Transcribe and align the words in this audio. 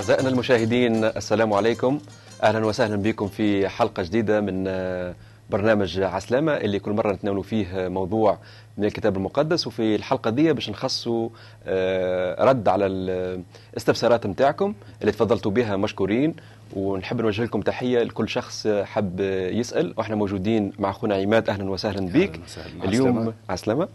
أعزائنا 0.00 0.28
المشاهدين 0.28 1.04
السلام 1.04 1.52
عليكم. 1.52 1.98
أهلا 2.42 2.66
وسهلا 2.66 2.96
بكم 2.96 3.28
في 3.28 3.68
حلقة 3.68 4.02
جديدة 4.02 4.40
من 4.40 4.64
آه، 4.68 5.14
برنامج 5.50 6.00
عسلامة 6.00 6.52
اللي 6.52 6.78
كل 6.78 6.90
مرة 6.92 7.12
نتناولوا 7.12 7.42
فيه 7.42 7.88
موضوع 7.88 8.38
من 8.78 8.84
الكتاب 8.84 9.16
المقدس. 9.16 9.66
وفي 9.66 9.94
الحلقة 9.94 10.30
دي 10.30 10.52
باش 10.52 10.70
نخصوا 10.70 11.28
آه، 11.66 12.44
رد 12.44 12.68
على 12.68 12.86
الاستفسارات 12.86 14.26
نتاعكم 14.26 14.74
اللي 15.00 15.12
تفضلتوا 15.12 15.50
بها 15.50 15.76
مشكورين. 15.76 16.34
ونحب 16.76 17.20
نوجه 17.20 17.44
لكم 17.44 17.60
تحية 17.60 18.02
لكل 18.02 18.28
شخص 18.28 18.66
حب 18.66 19.20
يسأل. 19.52 19.94
وإحنا 19.96 20.16
موجودين 20.16 20.72
مع 20.78 20.90
أخونا 20.90 21.14
عماد. 21.14 21.50
أهلا 21.50 21.70
وسهلا 21.70 22.06
بك 22.06 22.30
أهلاً 22.34 22.44
وسهلاً. 22.44 22.78
مع 22.78 22.84
اليوم. 22.84 23.32
عسلامة. 23.50 23.88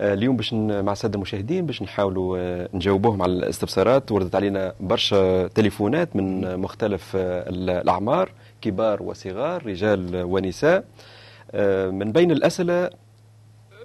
اليوم 0.00 0.36
باش 0.36 0.52
مع 0.54 0.92
السادة 0.92 1.14
المشاهدين 1.14 1.66
باش 1.66 1.82
نحاولوا 1.82 2.38
آه، 2.38 2.68
نجاوبوهم 2.74 3.22
على 3.22 3.32
الاستفسارات. 3.32 4.12
وردت 4.12 4.34
علينا 4.34 4.74
برشا 4.80 5.48
تليفونات 5.48 6.16
من 6.16 6.44
آه، 6.44 6.56
مختلف 6.56 7.12
آه، 7.16 7.48
الأعمار 7.48 8.32
كبار 8.60 9.02
وصغار 9.02 9.66
رجال 9.66 10.10
ونساء. 10.24 10.84
آه، 11.52 11.90
من 11.90 12.12
بين 12.12 12.30
الأسئلة 12.30 12.90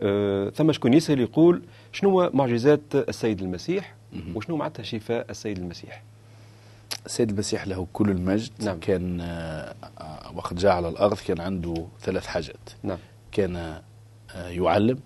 آه، 0.03 0.49
ثم 0.49 0.71
شكون 0.71 0.93
يسأل 0.93 1.19
يقول 1.19 1.61
شنو 1.91 2.29
معجزات 2.33 2.81
السيد 2.93 3.41
المسيح؟ 3.41 3.95
وشنو 4.35 4.55
معناتها 4.57 4.83
شفاء 4.83 5.25
السيد 5.29 5.57
المسيح؟ 5.57 6.03
السيد 7.05 7.29
المسيح 7.29 7.67
له 7.67 7.87
كل 7.93 8.09
المجد. 8.09 8.51
نعم. 8.59 8.79
كان 8.79 9.21
آه، 9.21 9.73
آه، 9.99 10.31
وقت 10.35 10.53
جاء 10.53 10.71
على 10.71 10.89
الأرض 10.89 11.17
كان 11.17 11.41
عنده 11.41 11.85
ثلاث 12.01 12.25
حاجات. 12.25 12.69
نعم. 12.83 12.97
كان 13.31 13.55
آه، 13.55 14.47
يعلم 14.49 14.99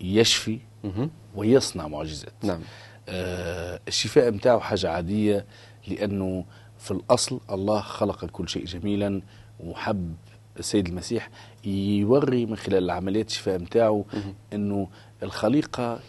يشفي. 0.00 0.58
ويصنع 1.34 1.88
معجزات. 1.88 2.32
نعم. 2.42 2.60
آه، 3.08 3.80
الشفاء 3.88 4.30
متاعه 4.30 4.58
حاجة 4.58 4.90
عادية 4.90 5.46
لأنه 5.88 6.44
في 6.78 6.90
الأصل 6.90 7.40
الله 7.50 7.80
خلق 7.80 8.24
كل 8.24 8.48
شيء 8.48 8.64
جميلا 8.64 9.22
وحب 9.60 10.14
السيد 10.58 10.88
المسيح 10.88 11.30
يوري 11.64 12.46
من 12.46 12.56
خلال 12.56 12.90
عمليات 12.90 13.28
الشفاء 13.28 13.58
متاعه 13.58 14.04
أنه 14.52 14.88
الخليقة 15.22 16.00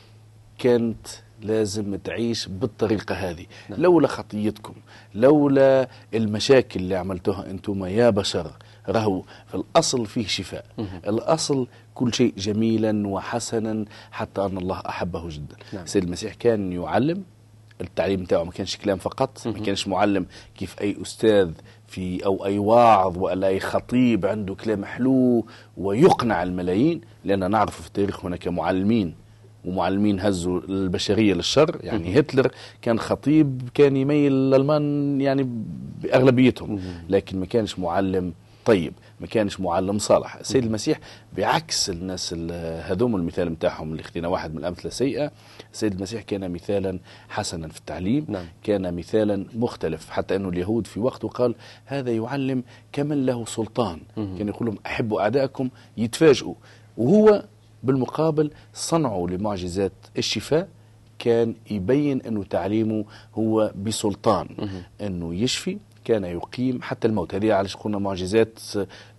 كانت 0.58 1.08
لازم 1.42 1.95
تعيش 1.95 2.48
بالطريقة 2.48 3.16
هذه. 3.16 3.45
نعم. 3.70 3.82
لولا 3.82 4.08
خطيتكم 4.08 4.73
لولا 5.16 5.90
المشاكل 6.14 6.80
اللي 6.80 6.96
عملتوها 6.96 7.50
أنتم 7.50 7.86
يا 7.86 8.09
بشر 8.09 8.52
راهو 8.90 9.22
في 9.48 9.56
الأصل 9.56 10.06
فيه 10.06 10.28
شفاء. 10.28 10.66
الأصل 11.08 11.68
كل 11.96 12.14
شيء 12.14 12.34
جميلا 12.38 13.08
وحسنا 13.08 13.86
حتى 14.12 14.46
أن 14.46 14.58
الله 14.58 14.81
أحبه 14.90 15.30
جدا. 15.30 15.56
نعم. 15.73 15.84
السيد 15.84 16.04
المسيح 16.04 16.34
كان 16.34 16.72
يعلم 16.72 17.23
التعليم 17.81 18.24
بتاعه 18.24 18.44
ما 18.44 18.52
كانش 18.52 18.78
كلام 18.78 18.98
فقط 18.98 19.48
ما 19.48 19.59
كانش 19.59 19.88
معلم 19.88 20.26
كيف 20.58 20.81
أي 20.81 20.98
أستاذ 21.02 21.52
في 21.88 22.26
أو 22.26 22.46
أي 22.46 22.58
واعظ 22.59 23.18
ولا 23.18 23.48
أي 23.48 23.59
خطيب 23.59 24.26
عنده 24.26 24.56
كلام 24.56 24.86
حلو 24.86 25.46
ويقنع 25.78 26.44
الملايين 26.44 27.02
لأن 27.25 27.52
نعرف 27.52 27.81
في 27.81 27.88
التاريخ 27.88 28.25
هناك 28.25 28.47
معلمين 28.47 29.16
ومعلمين 29.66 30.20
هزوا 30.20 30.59
البشرية 30.70 31.34
للشر. 31.34 31.78
يعني 31.84 32.20
هتلر 32.20 32.52
كان 32.81 33.00
خطيب 33.00 33.70
كان 33.74 33.97
يميل 33.97 34.31
الالمان 34.31 35.22
يعني 35.22 35.50
بأغلبيتهم. 36.03 36.80
لكن 37.09 37.40
ما 37.40 37.46
كانش 37.46 37.80
معلم 37.80 38.34
طيب 38.66 38.94
ما 39.22 39.28
كانش 39.28 39.59
معلم 39.59 39.98
صالح. 39.98 40.36
السيد 40.36 40.64
المسيح 40.66 41.00
بعكس 41.38 41.90
الناس 41.90 42.34
ال- 42.38 42.81
هذوم 42.92 43.16
المثال 43.16 43.50
نتاعهم 43.52 43.92
اللي 43.92 44.03
خدينا 44.03 44.28
واحد 44.28 44.52
من 44.53 44.58
الأمثلة 44.58 44.86
السيئه 44.86 45.31
السيد 45.74 45.94
المسيح 45.94 46.22
كان 46.22 46.52
مثالا 46.52 47.00
حسنا 47.30 47.68
في 47.68 47.78
التعليم 47.80 48.25
نعم. 48.28 48.46
كان 48.64 48.96
مثالا 48.96 49.46
مختلف. 49.56 50.09
حتى 50.09 50.36
أنه 50.36 50.50
اليهود 50.50 50.88
في 50.88 51.00
وقته 51.00 51.28
قال 51.28 51.56
هذا 51.86 52.12
يعلم 52.12 52.64
كمن 52.92 53.25
له 53.25 53.46
سلطان. 53.46 54.00
كان 54.16 54.48
يقول 54.48 54.68
لهم 54.68 54.78
أحبوا 54.86 55.22
اعدائكم 55.22 55.69
يتفاجئوا. 55.98 56.53
وهو 56.98 57.44
بالمقابل 57.84 58.51
صنعه 58.73 59.28
لمعجزات 59.29 59.91
الشفاء 60.17 60.67
كان 61.19 61.56
يبين 61.72 62.22
أنه 62.22 62.44
تعليمه 62.44 63.06
هو 63.35 63.72
بسلطان 63.84 64.47
أنه 65.01 65.35
يشفي 65.35 65.78
كان 66.09 66.24
يقيم 66.24 66.81
حتى 66.81 67.08
الموت. 67.08 67.36
هذه 67.36 67.53
علاش 67.53 67.75
قلنا 67.75 68.00
معجزات 68.00 68.59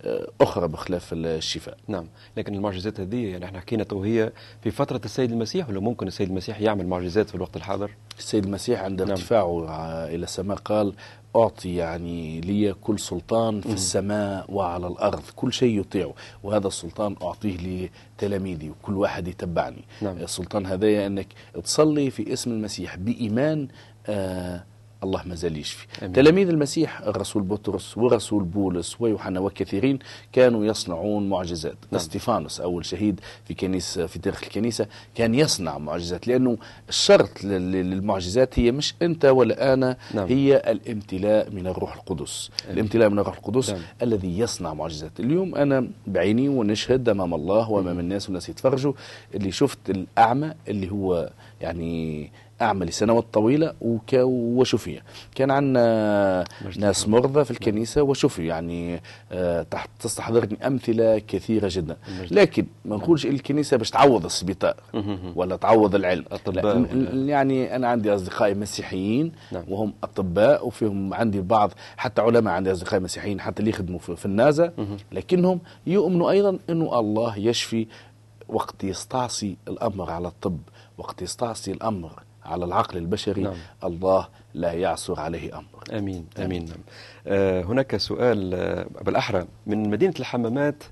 آه، 0.01 0.27
أخرى 0.41 0.67
بخلاف 0.67 1.13
الشفاء. 1.13 1.77
نعم. 1.87 2.05
لكن 2.37 2.55
المعجزات 2.55 2.99
هذه 2.99 3.31
يعني 3.31 3.45
إحنا 3.45 3.59
حكينا 3.59 3.83
تو 3.83 4.03
هي 4.03 4.31
في 4.63 4.71
فترة 4.71 5.01
السيد 5.05 5.31
المسيح 5.31 5.69
ولا 5.69 5.79
ممكن 5.79 6.07
السيد 6.07 6.29
المسيح 6.29 6.61
يعمل 6.61 6.87
معجزات 6.87 7.29
في 7.29 7.35
الوقت 7.35 7.55
الحاضر؟ 7.55 7.91
السيد 8.19 8.45
المسيح 8.45 8.81
عند 8.81 9.01
نعم. 9.01 9.11
ارتفاعه 9.11 9.65
إلى 10.05 10.23
السماء 10.23 10.57
قال 10.57 10.93
أعطي 11.35 11.75
يعني 11.75 12.41
لي 12.41 12.73
كل 12.73 12.99
سلطان 12.99 13.61
في 13.61 13.73
السماء 13.73 14.45
وعلى 14.49 14.87
الأرض 14.87 15.23
كل 15.35 15.53
شيء 15.53 15.79
يطيعه 15.79 16.13
وهذا 16.43 16.67
السلطان 16.67 17.15
أعطيه 17.21 17.89
لتلاميذي 18.17 18.69
وكل 18.69 18.93
واحد 18.93 19.27
يتبعني. 19.27 19.83
نعم. 20.01 20.17
السلطان 20.17 20.65
هذايا 20.65 21.07
إنك 21.07 21.27
تصلي 21.63 22.09
في 22.09 22.33
اسم 22.33 22.51
المسيح 22.51 22.95
بإيمان 22.95 23.67
آه 24.07 24.63
الله 25.03 25.21
ما 25.25 25.35
زال 25.35 25.57
يشفي 25.57 25.87
أمين. 26.01 26.13
تلاميذ 26.13 26.49
المسيح 26.49 27.01
الرسول 27.01 27.43
بطرس 27.43 27.97
ورسول 27.97 28.43
بولس 28.43 28.95
ويوحنا 29.01 29.39
وكثيرين 29.39 29.99
كانوا 30.33 30.65
يصنعون 30.65 31.29
معجزات 31.29 31.75
نعم. 31.91 32.01
إستيفانوس 32.01 32.61
أول 32.61 32.85
شهيد 32.85 33.19
في 33.45 33.53
كنيسه 33.53 34.05
في 34.05 34.19
تاريخ 34.19 34.43
الكنيسة 34.43 34.87
كان 35.15 35.35
يصنع 35.35 35.77
معجزات 35.77 36.27
لأنه 36.27 36.57
الشرط 36.89 37.43
لل- 37.43 37.71
للمعجزات 37.71 38.59
هي 38.59 38.71
مش 38.71 38.93
أنت 39.01 39.25
ولا 39.25 39.73
أنا 39.73 39.97
نعم. 40.13 40.27
هي 40.27 40.57
الامتلاء 40.71 41.49
من 41.49 41.67
الروح 41.67 41.95
القدس 41.95 42.49
أمين. 42.65 42.73
الامتلاء 42.77 43.09
من 43.09 43.19
الروح 43.19 43.37
القدس 43.37 43.69
نعم. 43.69 43.81
الذي 44.01 44.39
يصنع 44.39 44.73
معجزات 44.73 45.19
اليوم 45.19 45.55
أنا 45.55 45.87
بعيني 46.07 46.49
ونشهد 46.49 47.09
أمام 47.09 47.33
الله 47.33 47.71
وأمام 47.71 47.99
الناس 47.99 48.25
والناس 48.25 48.49
يتفرجوا 48.49 48.93
اللي 49.35 49.51
شفت 49.51 49.89
الأعمى 49.89 50.53
اللي 50.67 50.91
هو 50.91 51.29
يعني 51.61 52.31
اعمى 52.61 52.85
لسنوات 52.85 53.25
طويله 53.33 53.73
وك 53.81 54.13
وشفي 54.13 55.01
كان 55.35 55.51
عندنا 55.51 56.43
ناس 56.77 57.07
مرضى 57.07 57.43
في 57.45 57.51
الكنيسة 57.51 58.01
وشفي 58.01 58.45
يعني 58.47 59.01
آه، 59.31 59.63
تحت 59.63 59.89
تستحضرني 59.99 60.67
أمثلة 60.67 61.19
كثيرة 61.19 61.69
جدا. 61.71 61.97
لكن 62.31 62.65
ما 62.85 62.95
نقولش 62.95 63.25
الكنيسة 63.25 63.77
باش 63.77 63.89
تعوض 63.89 64.25
السبيطار. 64.25 64.75
ولا 65.35 65.55
تعوض 65.55 65.95
العلم. 65.95 66.25
أطباء 66.31 66.77
يعني 67.27 67.75
أنا 67.75 67.87
عندي 67.87 68.15
اصدقائي 68.15 68.53
مسيحيين 68.53 69.31
نعم. 69.51 69.63
وهم 69.67 69.93
أطباء 70.03 70.67
وفيهم 70.67 71.13
عندي 71.13 71.41
بعض 71.41 71.71
حتى 71.97 72.21
علماء 72.21 72.53
عندي 72.53 72.71
اصدقائي 72.71 73.03
مسيحيين 73.03 73.41
حتى 73.41 73.59
اللي 73.59 73.69
يخدموا 73.69 73.99
في, 73.99 74.25
النازا. 74.25 74.73
لكنهم 75.11 75.59
يؤمنوا 75.87 76.31
أيضا 76.31 76.59
إنه 76.69 76.99
الله 76.99 77.37
يشفي 77.37 77.87
وقت 78.49 78.83
يستعصي 78.83 79.57
الأمر 79.67 80.11
على 80.11 80.27
الطب 80.27 80.59
وقت 80.97 81.21
يستعصي 81.21 81.71
الأمر 81.71 82.23
على 82.45 82.65
العقل 82.65 82.97
البشري 82.97 83.41
نعم. 83.41 83.55
الله 83.83 84.27
لا 84.53 84.71
يعثر 84.71 85.19
عليه 85.19 85.57
أمر 85.57 85.97
آمين 85.97 86.25
آمين 86.39 86.65
نعم. 86.65 86.77
آه 87.27 87.61
هناك 87.63 87.97
سؤال 87.97 88.53
آه 88.53 88.85
بالأحرى 89.01 89.45
من 89.67 89.89
مدينة 89.89 90.13
الحمامات 90.19 90.83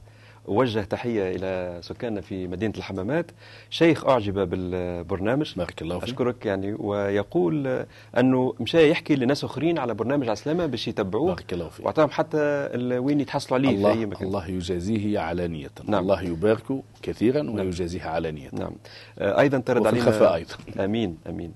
وجه 0.49 0.81
تحية 0.81 1.35
إلى 1.35 1.79
سكاننا 1.81 2.21
في 2.21 2.47
مدينة 2.47 2.73
الحمامات. 2.77 3.31
شيخ 3.69 4.05
أعجب 4.05 4.49
بالبرنامج. 4.49 5.53
بارك 5.57 5.81
الله 5.81 5.99
فيك. 5.99 6.09
أشكرك 6.09 6.45
يعني. 6.45 6.73
ويقول 6.73 7.85
أنه 8.17 8.53
مشى 8.59 8.89
يحكي 8.89 9.15
لناس 9.15 9.43
آخرين 9.43 9.77
على 9.77 9.93
برنامج 9.93 10.29
عسلامة 10.29 10.65
باش 10.65 10.87
يتبعوه. 10.87 11.27
بارك 11.27 11.53
الله 11.53 11.69
فيك. 11.69 11.85
وأعطاهم 11.85 12.09
حتى 12.09 12.69
وين 12.77 13.19
يتحصلوا 13.19 13.59
عليه 13.59 13.69
في 13.69 13.75
الله 13.75 13.91
أي 13.91 14.05
مكان. 14.05 14.27
الله 14.27 14.47
يجازيه 14.47 15.19
علانية. 15.19 15.69
نعم. 15.85 16.01
الله 16.01 16.21
يباركه 16.21 16.83
كثيرا 17.01 17.51
ويجازيه 17.51 18.03
علانية. 18.03 18.49
نعم. 18.53 18.71
آه، 19.19 19.39
أيضا 19.39 19.57
ترد 19.57 19.87
علينا 19.87 20.07
الخفاء 20.07 20.35
أيضا. 20.35 20.55
آمين 20.85 21.17
آمين. 21.29 21.53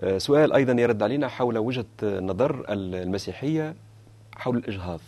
آه، 0.00 0.18
سؤال 0.18 0.52
أيضا 0.52 0.82
يرد 0.82 1.02
علينا 1.02 1.28
حول 1.28 1.58
وجهة 1.58 1.84
نظر 2.02 2.64
المسيحية 2.68 3.74
حول 4.36 4.56
الإجهاض. 4.56 5.00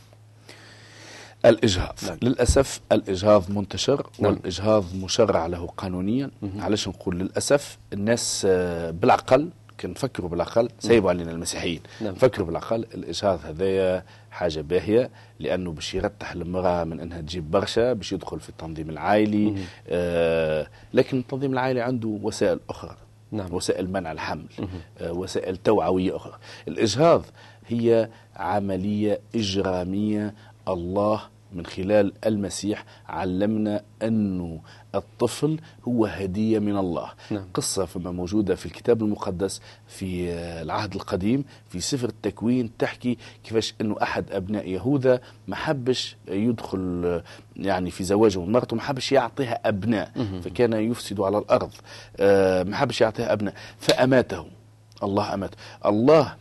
الإجهاض. 1.46 1.94
نعم. 2.06 2.18
للأسف 2.22 2.80
الإجهاض 2.92 3.50
منتشر 3.50 4.06
نعم. 4.18 4.32
والإجهاض 4.32 4.84
مشرع 5.02 5.46
له 5.46 5.66
قانونيا. 5.66 6.30
علاش 6.58 6.88
نقول 6.88 7.18
للأسف 7.18 7.78
الناس 7.92 8.46
آه، 8.50 8.90
بالعقل 8.90 9.50
كان 9.78 9.90
نفكروا 9.90 10.30
بالعقل 10.30 10.68
سيبوا 10.78 11.10
علينا 11.10 11.30
المسيحيين. 11.30 11.80
نعم. 12.00 12.14
فكروا 12.14 12.46
بالعقل 12.46 12.86
الإجهاض 12.94 13.40
هذايا 13.44 14.04
حاجة 14.30 14.60
باهية 14.60 15.10
لأنه 15.40 15.72
باش 15.72 15.94
يرتح 15.94 16.32
المرأة 16.32 16.84
من 16.84 17.00
أنها 17.00 17.20
تجيب 17.20 17.50
برشا 17.50 17.92
باش 17.92 18.12
يدخل 18.12 18.40
في 18.40 18.48
التنظيم 18.48 18.90
العائلي 18.90 19.54
آه 19.88 20.66
لكن 20.94 21.18
التنظيم 21.18 21.52
العائلي 21.52 21.80
عنده 21.80 22.08
وسائل 22.22 22.60
أخرى. 22.68 22.96
نعم. 23.32 23.54
وسائل 23.54 23.90
منع 23.90 24.12
الحمل. 24.12 24.46
آه 25.00 25.12
وسائل 25.12 25.56
توعوية 25.56 26.16
أخرى. 26.16 26.34
الإجهاض 26.68 27.24
هي 27.68 28.08
عملية 28.36 29.20
إجرامية 29.34 30.34
الله 30.68 31.22
من 31.56 31.66
خلال 31.66 32.12
المسيح 32.26 32.84
علمنا 33.08 33.82
أنه 34.02 34.60
الطفل 34.94 35.58
هو 35.88 36.06
هدية 36.06 36.58
من 36.58 36.76
الله. 36.76 37.10
نعم. 37.30 37.44
قصة 37.54 37.84
فما 37.84 38.10
موجودة 38.10 38.54
في 38.54 38.66
الكتاب 38.66 39.02
المقدس 39.02 39.60
في 39.86 40.30
العهد 40.62 40.94
القديم 40.94 41.44
في 41.68 41.80
سفر 41.80 42.08
التكوين 42.08 42.76
تحكي 42.78 43.18
كيفاش 43.44 43.74
أنه 43.80 43.96
أحد 44.02 44.32
أبناء 44.32 44.68
يهوذا 44.68 45.20
ما 45.48 45.56
حبش 45.56 46.16
يدخل 46.28 47.22
يعني 47.56 47.90
في 47.90 48.04
زواجه. 48.04 48.38
من 48.40 48.52
مرته 48.52 48.76
ما 48.76 48.82
حبش 48.82 49.12
يعطيها 49.12 49.68
أبناء 49.68 50.12
فكان 50.44 50.72
يفسد 50.72 51.20
على 51.20 51.38
الأرض. 51.38 51.70
آه، 52.20 52.62
ما 52.62 52.76
حبش 52.76 53.00
يعطيها 53.00 53.32
أبناء. 53.32 53.54
فأماته. 53.78 54.46
الله 55.02 55.34
أماته. 55.34 55.56
الله 55.86 56.34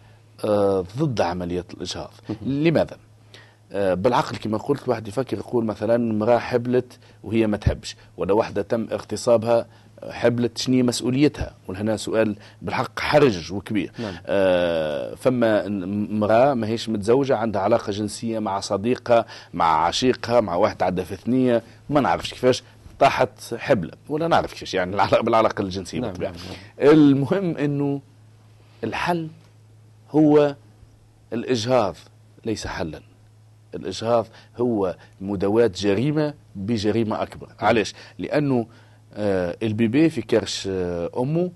آه، 0.46 0.86
ضد 0.98 1.22
عملية 1.22 1.66
الإجهاض. 1.74 2.12
لماذا؟ 2.42 2.98
آه، 3.72 3.94
بالعقل 3.94 4.38
كما 4.38 4.58
قلت 4.58 4.90
واحد 4.90 5.08
يفكر 5.08 5.38
يقول 5.38 5.66
مثلا 5.66 5.96
امرأة 5.96 6.38
حبلت 6.38 7.00
وهي 7.24 7.48
ما 7.48 7.58
تحبش 7.58 7.96
ولا 8.18 8.34
واحدة 8.34 8.62
تم 8.62 8.88
اغتصابها 8.92 9.66
آه، 10.00 10.12
حبلت 10.12 10.58
شنو 10.58 10.84
مسؤوليتها 10.84 11.54
وهنا 11.68 11.98
سؤال 11.98 12.36
بالحق 12.62 13.00
حرج 13.00 13.54
وكبير 13.54 13.92
نعم. 14.00 14.14
آه 14.26 15.16
فما 15.16 15.66
امرأة 15.68 16.54
ما 16.54 16.68
هيش 16.68 16.90
متزوجة 16.90 17.36
عندها 17.36 17.62
علاقة 17.62 17.92
جنسية 17.92 18.40
مع 18.40 18.60
صديقها 18.60 19.26
مع 19.54 19.86
عشيقها 19.86 20.42
مع 20.42 20.56
واحد 20.56 20.84
عندها 20.84 21.06
في 21.06 21.16
ثنية 21.16 21.62
ما 21.90 22.02
نعرفش 22.02 22.34
كيفاش 22.34 22.64
طاحت 23.00 23.56
حبلة 23.56 23.92
ولا 24.10 24.28
نعرف 24.28 24.54
كيفاش 24.54 24.74
يعني 24.74 24.96
العلاقة 24.96 25.24
بالعلاقة 25.24 25.62
الجنسية 25.62 26.00
نعم، 26.00 26.10
بالطبيعة. 26.10 26.32
نعم، 26.32 26.92
المهم 26.92 27.58
إنه 27.58 28.02
الحل 28.84 29.28
هو 30.12 30.56
الإجهاض 31.34 31.96
ليس 32.46 32.68
حلا 32.68 33.02
الإجهاض 33.76 34.28
هو 34.58 34.96
مداواة 35.22 35.68
جريمة 35.76 36.34
بجريمة 36.56 37.22
أكبر. 37.22 37.48
علاش؟ 37.60 37.94
لأنه 38.20 38.66
آه، 39.14 39.58
البيبي 39.64 40.10
في 40.10 40.22
كرش 40.22 40.68
آه، 40.72 41.10
أمه 41.18 41.52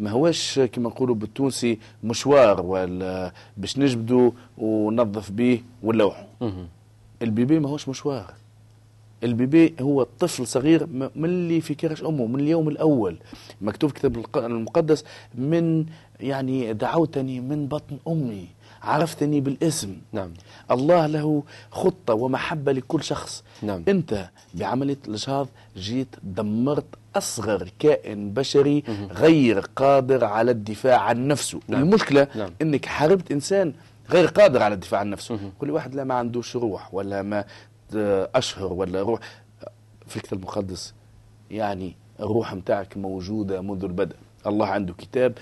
ما 0.00 0.10
هوش 0.10 0.58
كما 0.58 0.88
نقولوا 0.88 1.14
بالتونسي 1.14 1.78
مشوار 2.04 2.60
ولا 2.60 3.32
باش 3.56 3.78
نجبدوا 3.78 4.30
وننظف 4.58 5.30
به 5.30 5.62
ونلوحوا 5.82 6.24
مهم. 6.40 6.68
البيبي 7.22 7.58
ما 7.58 7.68
هوش 7.68 7.88
مشوار. 7.88 8.34
البيبي 9.24 9.74
هو 9.80 10.06
طفل 10.18 10.46
صغير 10.46 10.86
من 10.86 11.24
اللي 11.24 11.60
في 11.60 11.74
كرش 11.74 12.02
أمه 12.04 12.26
من 12.26 12.40
اليوم 12.40 12.68
الأول. 12.68 13.16
مكتوب 13.60 13.90
كتاب 13.90 14.24
المقدس 14.36 15.04
من 15.34 15.86
يعني 16.20 16.72
دعوتني 16.72 17.40
من 17.40 17.66
بطن 17.66 17.96
أمي. 18.08 18.46
عرفتني 18.82 19.40
بالاسم. 19.40 19.96
نعم. 20.12 20.32
الله 20.70 21.06
له 21.06 21.42
خطة 21.70 22.14
ومحبة 22.14 22.72
لكل 22.72 23.02
شخص. 23.02 23.44
نعم. 23.62 23.84
انت 23.88 24.28
بعملية 24.54 24.98
الاجهاض 25.08 25.48
جيت 25.76 26.16
دمرت 26.22 26.86
أصغر 27.16 27.70
كائن 27.78 28.32
بشري 28.32 28.82
غير 29.10 29.58
قادر 29.76 30.24
على 30.24 30.50
الدفاع 30.50 31.00
عن 31.00 31.28
نفسه. 31.28 31.60
نعم. 31.68 31.82
المشكلة 31.82 32.28
نعم. 32.36 32.50
إنك 32.62 32.86
حاربت 32.86 33.32
إنسان 33.32 33.72
غير 34.10 34.26
قادر 34.26 34.62
على 34.62 34.74
الدفاع 34.74 35.00
عن 35.00 35.10
نفسه. 35.10 35.38
كل 35.58 35.70
واحد 35.70 35.94
لا 35.94 36.04
ما 36.04 36.14
عندوش 36.14 36.56
روح 36.56 36.94
ولا 36.94 37.22
ما 37.22 37.44
أشهر 38.34 38.72
ولا 38.72 39.02
روح. 39.02 39.20
في 40.06 40.16
الكتاب 40.16 40.38
المقدس 40.38 40.94
يعني 41.50 41.96
الروح 42.20 42.54
متاعك 42.54 42.96
موجودة 42.96 43.60
منذ 43.60 43.84
البدء. 43.84 44.16
الله 44.46 44.66
عنده 44.66 44.94
كتاب 44.94 45.32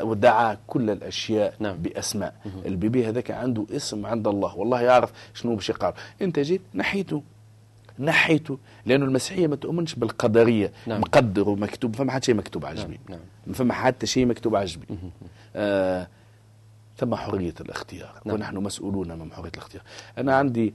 ودعا 0.00 0.58
كل 0.66 0.90
الأشياء 0.90 1.54
نعم. 1.60 1.76
بأسماء. 1.76 2.34
البيبي 2.66 3.08
هذاك 3.08 3.30
عنده 3.30 3.66
اسم 3.70 4.06
عند 4.06 4.28
الله. 4.28 4.56
والله 4.56 4.80
يعرف 4.80 5.12
شنو 5.34 5.54
باش 5.54 5.70
يقال 5.70 5.92
أنت 6.22 6.38
جيت 6.38 6.60
نحيته. 6.74 7.22
نحيته. 7.98 8.58
لأنه 8.86 9.04
المسيحية 9.04 9.46
ما 9.46 9.56
تؤمنش 9.56 9.94
بالقدرية. 9.94 10.72
نعم. 10.86 11.00
مقدر 11.00 11.48
ومكتوب. 11.48 11.96
فما 11.96 12.12
حتى 12.12 12.26
شيء 12.26 12.34
مكتوب 12.34 12.66
عجبي 12.66 13.00
نعم. 13.08 13.18
ما 13.46 13.54
فما 13.54 13.74
حتى 13.74 14.06
شيء 14.06 14.26
مكتوب 14.26 14.56
عجبي 14.56 14.86
آه 15.56 16.06
ثم 16.96 17.14
حرية 17.14 17.54
الاختيار. 17.60 18.20
نعم. 18.24 18.36
ونحن 18.36 18.56
مسؤولون 18.56 19.18
من 19.18 19.32
حرية 19.32 19.50
الاختيار. 19.54 19.82
أنا 20.18 20.36
عندي 20.36 20.74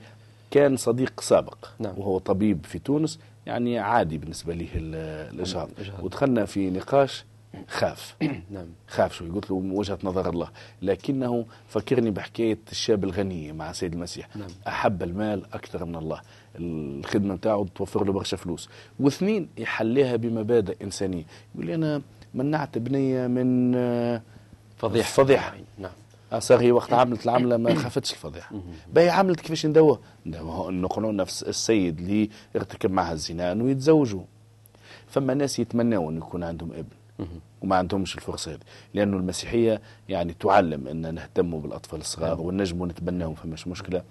كان 0.51 0.77
صديق 0.77 1.21
سابق. 1.21 1.57
نعم. 1.79 1.93
وهو 1.97 2.17
طبيب 2.17 2.65
في 2.65 2.79
تونس. 2.79 3.19
يعني 3.45 3.79
عادي 3.79 4.17
بالنسبة 4.17 4.53
لي 4.53 4.67
ال- 4.75 5.33
الاجهاض 5.35 5.69
الإجهاض. 5.77 6.03
ودخلنا 6.03 6.45
في 6.45 6.69
نقاش. 6.69 7.25
خاف. 7.69 8.15
نعم. 8.51 8.67
خاف 8.87 9.13
شوي. 9.13 9.29
قلت 9.29 9.51
له 9.51 9.59
من 9.59 9.71
وجهة 9.71 9.97
نظر 10.03 10.29
الله. 10.29 10.49
لكنه 10.81 11.45
فكرني 11.67 12.11
بحكاية 12.11 12.57
الشاب 12.71 13.03
الغني 13.03 13.51
مع 13.51 13.71
سيد 13.71 13.93
المسيح. 13.93 14.35
نعم. 14.35 14.49
أحب 14.67 15.03
المال 15.03 15.45
أكثر 15.53 15.85
من 15.85 15.95
الله. 15.95 16.21
الخدمة 16.55 17.33
نتاعو 17.33 17.65
توفر 17.75 18.03
له 18.03 18.13
برشا 18.13 18.37
فلوس. 18.37 18.69
واثنين 18.99 19.49
يحليها 19.57 20.15
بمبادئ 20.15 20.83
إنسانية. 20.83 21.23
يقول 21.55 21.65
لي 21.65 21.75
أنا 21.75 22.01
منعت 22.33 22.77
بنيه 22.77 23.27
من 23.27 23.75
آه، 23.75 24.21
فضيحة. 24.77 25.09
فضيحة. 25.09 25.55
نعم. 25.77 25.91
صار 26.39 26.61
هي 26.61 26.71
وقت 26.71 26.93
عملت 26.93 27.25
العملة 27.25 27.57
ما 27.57 27.75
خافتش 27.75 28.11
الفضيحة. 28.11 28.55
باهي 28.93 29.09
عملت 29.09 29.39
كيفاش 29.39 29.65
ندوه؟ 29.65 29.99
نقولوا 30.25 31.11
نفس 31.11 31.43
السيد 31.43 31.99
اللي 31.99 32.29
ارتكب 32.55 32.91
معها 32.91 33.13
الزنا 33.13 33.51
إنه 33.51 33.69
يتزوجوا. 33.69 34.23
فما 35.07 35.33
ناس 35.33 35.59
يتمنوا 35.59 36.11
إنه 36.11 36.17
يكون 36.17 36.43
عندهم 36.43 36.71
ابن. 36.71 37.00
وما 37.61 37.75
عندهمش 37.75 38.15
الفرصة 38.15 38.51
هذه. 38.51 38.59
لأنه 38.93 39.17
المسيحية 39.17 39.81
يعني 40.09 40.33
تعلم 40.33 40.87
أن 40.87 41.13
نهتم 41.15 41.59
بالأطفال 41.59 41.99
الصغار 41.99 42.41
ونجموا 42.41 42.87
نتبناهم 42.87 43.33
فماش 43.33 43.67
مشكلة. 43.67 44.03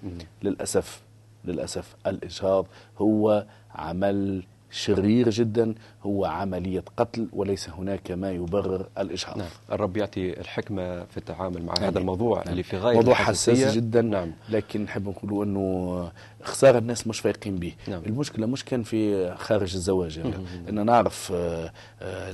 للأسف 0.43 1.03
للأسف 1.45 1.97
الإجهاض 2.07 2.67
هو 2.99 3.47
عمل 3.75 4.43
شرير 4.71 5.31
جدا 5.31 5.75
هو 6.03 6.25
عملية 6.25 6.85
قتل 6.97 7.29
وليس 7.33 7.71
هناك 7.71 8.11
ما 8.11 8.31
يبرر 8.31 8.87
الاجهاض 8.99 9.39
نعم 9.39 9.49
الرب 9.73 9.97
يعطي 9.97 10.41
الحكمة 10.41 11.05
في 11.05 11.17
التعامل 11.17 11.63
مع 11.63 11.75
نعم. 11.75 11.85
هذا 11.85 11.99
الموضوع 11.99 12.43
اللي 12.43 12.63
في 12.63 12.77
غاية 12.77 12.95
موضوع. 12.95 13.15
حساس 13.15 13.75
جدا 13.75 14.03
نعم 14.03 14.33
لكن 14.49 14.83
نحب 14.83 15.09
نقولوا 15.09 15.45
إنه 15.45 16.11
خساره 16.43 16.79
الناس 16.79 17.07
مش 17.07 17.21
فايقين 17.21 17.57
به 17.57 17.73
نعم. 17.89 18.03
المشكلة 18.07 18.47
مش 18.47 18.65
كان 18.65 18.83
في 18.83 19.31
خارج 19.35 19.75
الزواج 19.75 20.17
يعني 20.17 20.35
أنا 20.69 20.85
نعرف 20.85 21.33
آه، 21.35 21.73
آه، 22.03 22.33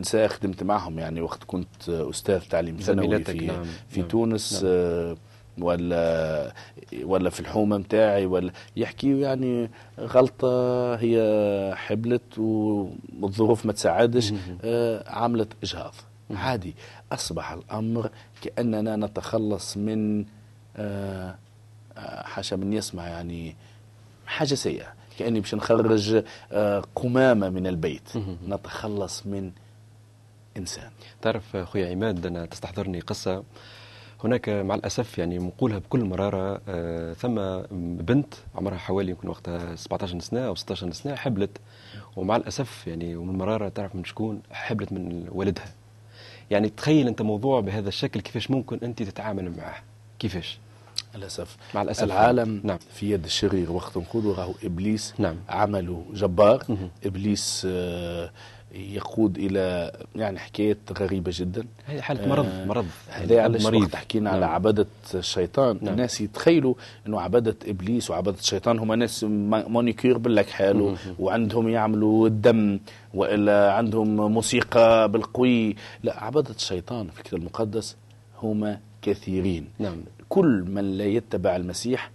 نساء 0.00 0.28
خدمت 0.28 0.62
معهم 0.62 0.98
يعني 0.98 1.20
وقت 1.20 1.44
كنت 1.46 1.88
آه، 1.88 2.10
أستاذ 2.10 2.40
تعليم 2.40 2.76
ثانوي 2.76 3.24
في 3.24 3.46
نعم. 3.46 3.64
في 3.88 4.00
نعم. 4.00 4.08
تونس 4.08 4.64
نعم. 4.64 5.16
ولا 5.60 6.52
ولا 7.02 7.30
في 7.30 7.40
الحومة 7.40 7.78
متاعي 7.78 8.26
ولا 8.26 8.52
يحكي 8.76 9.20
يعني 9.20 9.70
غلطة 10.00 10.94
هي 10.94 11.72
حبلت 11.76 12.38
والظروف 12.38 13.66
ما 13.66 13.72
تساعدش 13.72 14.32
آه، 14.64 15.10
عملت 15.10 15.52
إجهاض. 15.62 15.94
عادي. 16.30 16.74
أصبح 17.12 17.52
الأمر 17.52 18.10
كأننا 18.42 18.96
نتخلص 18.96 19.76
من 19.76 20.24
آه، 20.76 21.34
آه، 21.96 22.22
حاشا 22.22 22.54
من 22.54 22.72
يسمع 22.72 23.08
يعني 23.08 23.56
حاجة 24.26 24.54
سيئة. 24.54 24.86
كأني 25.18 25.40
باش 25.40 25.54
نخرج 25.54 26.24
قمامة 26.94 27.48
من 27.48 27.66
البيت. 27.66 28.08
نتخلص 28.48 29.26
من 29.26 29.52
إنسان. 30.56 30.90
تعرف 31.22 31.56
خويا 31.56 31.90
عماد 31.90 32.26
أنا 32.26 32.46
تستحضرني 32.46 33.00
قصة. 33.00 33.42
هناك 34.24 34.48
مع 34.48 34.74
الأسف 34.74 35.18
يعني 35.18 35.38
نقولها 35.38 35.78
بكل 35.78 36.04
مرارة 36.04 36.60
آه 36.68 37.12
ثم 37.12 37.34
بنت 38.02 38.34
عمرها 38.54 38.78
حوالي 38.78 39.10
يمكن 39.10 39.28
وقتها 39.28 39.76
17 39.76 40.18
سنة 40.20 40.40
أو 40.46 40.54
16 40.54 40.92
سنة 40.92 41.14
حبلت. 41.14 41.50
ومع 42.16 42.36
الأسف 42.36 42.86
يعني 42.86 43.16
ومن 43.16 43.38
مرارة 43.38 43.68
تعرف 43.68 43.94
من 43.94 44.04
شكون 44.04 44.40
حبلت 44.52 44.92
من 44.92 45.26
والدها. 45.32 45.74
يعني 46.50 46.68
تخيل 46.68 47.06
أنت 47.08 47.22
موضوع 47.22 47.60
بهذا 47.60 47.88
الشكل 47.88 48.20
كيفاش 48.20 48.50
ممكن 48.50 48.78
أنت 48.82 49.02
تتعامل 49.02 49.56
معه. 49.56 49.82
كيفاش؟ 50.18 50.58
للاسف 51.14 51.56
مع 51.74 51.82
الأسف. 51.82 52.02
العالم 52.04 52.60
نعم. 52.64 52.78
في 52.90 53.10
يد 53.10 53.24
الشرير 53.24 53.72
وقت 53.72 53.96
نقولوا 53.98 54.34
راهو 54.34 54.54
إبليس 54.64 55.14
نعم. 55.18 55.36
عمله 55.48 56.04
جبار. 56.12 56.64
مهم. 56.68 56.90
إبليس 57.06 57.66
آه، 57.70 58.30
يقود 58.74 59.38
إلى 59.38 59.92
يعني 60.16 60.38
حكايات 60.38 60.78
غريبة 60.98 61.32
جدا. 61.34 61.66
هي 61.86 62.02
حالة 62.02 62.28
مرض 62.28 62.46
آه، 62.46 62.64
مرض. 62.64 62.86
هذا 63.10 63.42
علاش 63.42 63.64
مريض. 63.64 63.82
وقت 63.82 63.96
حكينا 63.96 64.30
على 64.30 64.40
نعم. 64.40 64.50
عبادة 64.50 64.86
الشيطان. 65.14 65.78
نعم. 65.82 65.92
الناس 65.94 66.20
يتخيلوا 66.20 66.74
إنه 67.06 67.20
عبادة 67.20 67.56
إبليس 67.66 68.10
وعبادة 68.10 68.38
الشيطان 68.38 68.78
هما 68.78 68.96
ناس 68.96 69.24
ما- 69.24 69.68
مونيكير 69.68 70.18
بالك 70.18 70.50
حاله 70.50 70.96
وعندهم 71.18 71.68
يعملوا 71.68 72.26
الدم 72.26 72.80
وإلا 73.14 73.72
عندهم 73.72 74.16
موسيقى 74.32 75.08
بالقوي. 75.12 75.76
لا 76.02 76.24
عبادة 76.24 76.50
الشيطان 76.54 77.08
في 77.08 77.18
الكتاب 77.20 77.40
المقدس 77.40 77.96
هما 78.42 78.80
كثيرين. 79.02 79.66
نعم. 79.78 79.96
كل 80.28 80.64
من 80.68 80.98
لا 80.98 81.04
يتبع 81.04 81.56
المسيح 81.56 82.10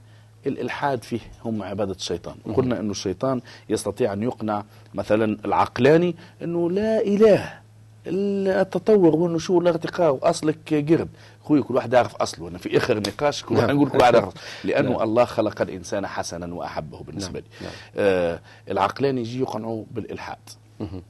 الإلحاد 0.47 1.03
فيه 1.03 1.19
هم 1.45 1.63
عبادة 1.63 1.91
الشيطان. 1.91 2.35
قلنا 2.55 2.79
إنه 2.79 2.91
الشيطان 2.91 3.41
يستطيع 3.69 4.13
أن 4.13 4.23
يقنع 4.23 4.63
مثلا 4.93 5.37
العقلاني 5.45 6.15
إنه 6.43 6.71
لا 6.71 7.01
إله 7.01 7.59
التطور 8.07 9.15
والنشوء 9.15 9.57
والارتقاء 9.57 10.13
وأصلك 10.15 10.73
قرد. 10.73 11.09
خوي 11.43 11.63
كل 11.63 11.75
واحد 11.75 11.93
يعرف 11.93 12.15
أصله. 12.15 12.47
أنا 12.47 12.57
في 12.57 12.77
آخر 12.77 12.97
نقاش 12.99 13.43
كل 13.43 13.55
واحد 13.55 13.69
نقول 13.71 13.89
كل 13.89 13.97
واحد 13.97 14.13
يعرف. 14.13 14.33
لأنه 14.65 14.89
نعم. 14.91 15.01
الله 15.01 15.25
خلق 15.25 15.61
الإنسان 15.61 16.07
حسنا 16.07 16.53
وأحبه 16.55 16.99
بالنسبة 17.03 17.39
نعم. 17.39 17.43
لي. 17.61 17.65
نعم. 17.67 17.73
آه 17.97 18.39
العقلين 18.71 19.17
يجي 19.17 19.39
يقنعوا 19.39 19.83
بالإلحاد. 19.91 20.37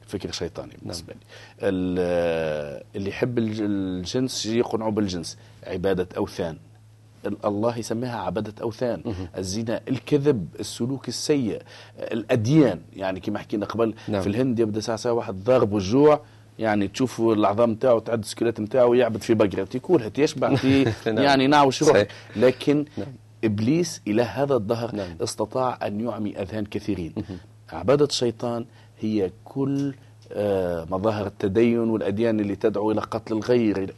فكر 0.06 0.30
شيطاني 0.32 0.72
بالنسبة 0.82 1.12
لي. 1.12 1.20
ال- 1.62 2.82
اللي 2.96 3.10
يحب 3.10 3.38
الج- 3.38 3.60
الجنس 3.62 4.46
يجي 4.46 4.58
يقنعوا 4.58 4.90
بالجنس. 4.90 5.38
عبادة 5.66 6.08
أوثان. 6.16 6.56
الله 7.44 7.78
يسميها 7.78 8.18
عبدة 8.18 8.54
أوثان 8.62 9.02
الزنا 9.38 9.80
الكذب 9.88 10.46
السلوك 10.60 11.08
السيء 11.08 11.62
الأديان 11.98 12.80
يعني 12.96 13.20
كما 13.20 13.38
حكينا 13.38 13.66
قبل 13.66 13.94
نعم. 14.08 14.22
في 14.22 14.26
الهند 14.26 14.58
يبدأ 14.58 14.80
ساعة 14.80 14.96
ساعة 14.96 15.12
واحد 15.12 15.44
ضارب 15.44 15.72
والجوع 15.72 16.20
يعني 16.58 16.88
تشوفوا 16.88 17.34
العظام 17.34 17.70
نتاعو 17.70 17.98
تعد 17.98 18.18
السكيلت 18.18 18.60
نتاعو 18.60 18.94
يعبد 18.94 19.22
في 19.22 19.34
بقرة 19.34 19.64
تيكولها 19.64 20.08
تيشبع 20.08 20.54
في. 20.54 20.92
يعني 21.06 21.46
نعوش 21.46 21.82
روح 21.82 21.92
صحيح. 21.92 22.08
لكن 22.36 22.84
نعم. 22.96 23.08
إبليس 23.44 24.00
إلى 24.06 24.22
هذا 24.22 24.56
الدهر 24.56 24.94
نعم. 24.94 25.16
استطاع 25.22 25.78
أن 25.86 26.00
يعمي 26.00 26.42
أذهان 26.42 26.64
كثيرين 26.64 27.14
عبادة 27.72 28.04
الشيطان 28.04 28.66
هي 29.00 29.30
كل 29.44 29.94
آه، 30.32 30.86
مظاهر 30.90 31.26
التدين 31.26 31.78
والأديان 31.78 32.40
اللي 32.40 32.56
تدعو 32.56 32.90
إلى 32.90 33.00
قتل 33.00 33.34
الغير 33.34 33.94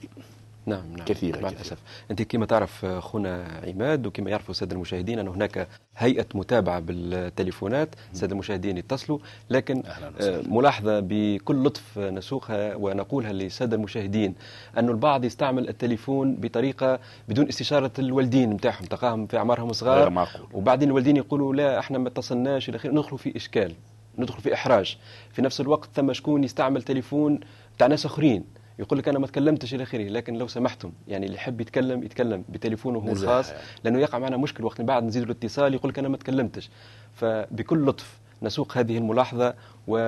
نعم 0.67 0.97
نعم 0.97 1.07
كثيرة 1.07 1.41
مع. 1.41 1.49
الأسف. 1.49 1.79
أنت 2.11 2.23
كما 2.23 2.47
تعرف 2.47 2.85
أخونا 2.85 3.61
عماد 3.67 4.07
وكما 4.07 4.31
يعرفوا 4.31 4.51
السادة 4.51 4.75
المشاهدين 4.75 5.19
أن 5.19 5.29
هناك 5.29 5.69
هيئة 5.97 6.27
متابعة 6.35 6.81
بالتليفونات. 6.81 7.95
الساده 8.13 8.33
المشاهدين 8.33 8.79
يتصلوا 8.79 9.19
لكن 9.51 9.83
آه،. 9.87 10.43
ملاحظة 10.49 11.01
بكل 11.01 11.65
لطف 11.65 11.99
نسوقها 11.99 12.75
ونقولها 12.75 13.33
للساده 13.33 13.77
المشاهدين 13.77 14.35
انه 14.79 14.93
البعض 14.93 15.25
يستعمل 15.25 15.69
التليفون 15.69 16.37
بطريقة 16.37 16.99
بدون 17.29 17.49
استشارة 17.49 17.93
الوالدين 17.99 18.51
نتاعهم 18.51 18.85
تلقاهم 18.85 19.27
في 19.27 19.37
أعمارهم 19.37 19.65
غير 19.65 19.75
صغار. 19.75 20.29
وبعدين 20.53 20.89
الوالدين 20.89 21.17
يقولوا 21.17 21.55
لا 21.55 21.79
إحنا 21.79 21.99
ما 21.99 22.09
اتصلناش 22.09 22.69
إلى 22.69 22.77
آخره. 22.77 22.91
ندخلوا 22.91 23.19
في 23.19 23.37
إشكال 23.37 23.73
ندخل 24.19 24.41
في 24.41 24.55
إحراج. 24.55 24.99
في 25.33 25.43
نفس 25.43 25.61
الوقت 25.61 25.89
ثم 25.95 26.13
شكون 26.13 26.45
يستعمل 26.45 26.83
تليفون 26.83 27.41
بتاع 27.77 27.87
ناس 27.87 28.07
آخرين. 28.07 28.45
يقول 28.79 28.99
لك 28.99 29.09
أنا 29.09 29.19
ما 29.19 29.27
تكلمتش 29.27 29.75
إلى 29.75 29.83
آخره 29.83 30.03
لكن 30.09 30.35
لو 30.35 30.49
سمحتم 30.49 30.93
يعني 31.09 31.27
اللي 31.27 31.37
يحب 31.37 31.61
يتكلم 31.61 32.03
يتكلم 32.03 32.45
بتليفونه 32.49 32.99
هو 32.99 33.13
الخاص 33.13 33.51
يعني. 33.51 33.63
لأنه 33.85 33.99
يقع 33.99 34.19
معنا 34.19 34.37
مشكل 34.37 34.65
وقت 34.65 34.81
بعد 34.81 35.05
نزيد 35.05 35.23
الاتصال 35.23 35.75
يقول 35.75 35.91
لك 35.91 35.99
أنا 35.99 36.09
ما 36.09 36.17
تكلمتش 36.17 36.71
فبكل 37.15 37.87
لطف 37.87 38.19
نسوق 38.43 38.79
هذه 38.79 38.99
الملاحظة 38.99 39.55
و 39.87 39.99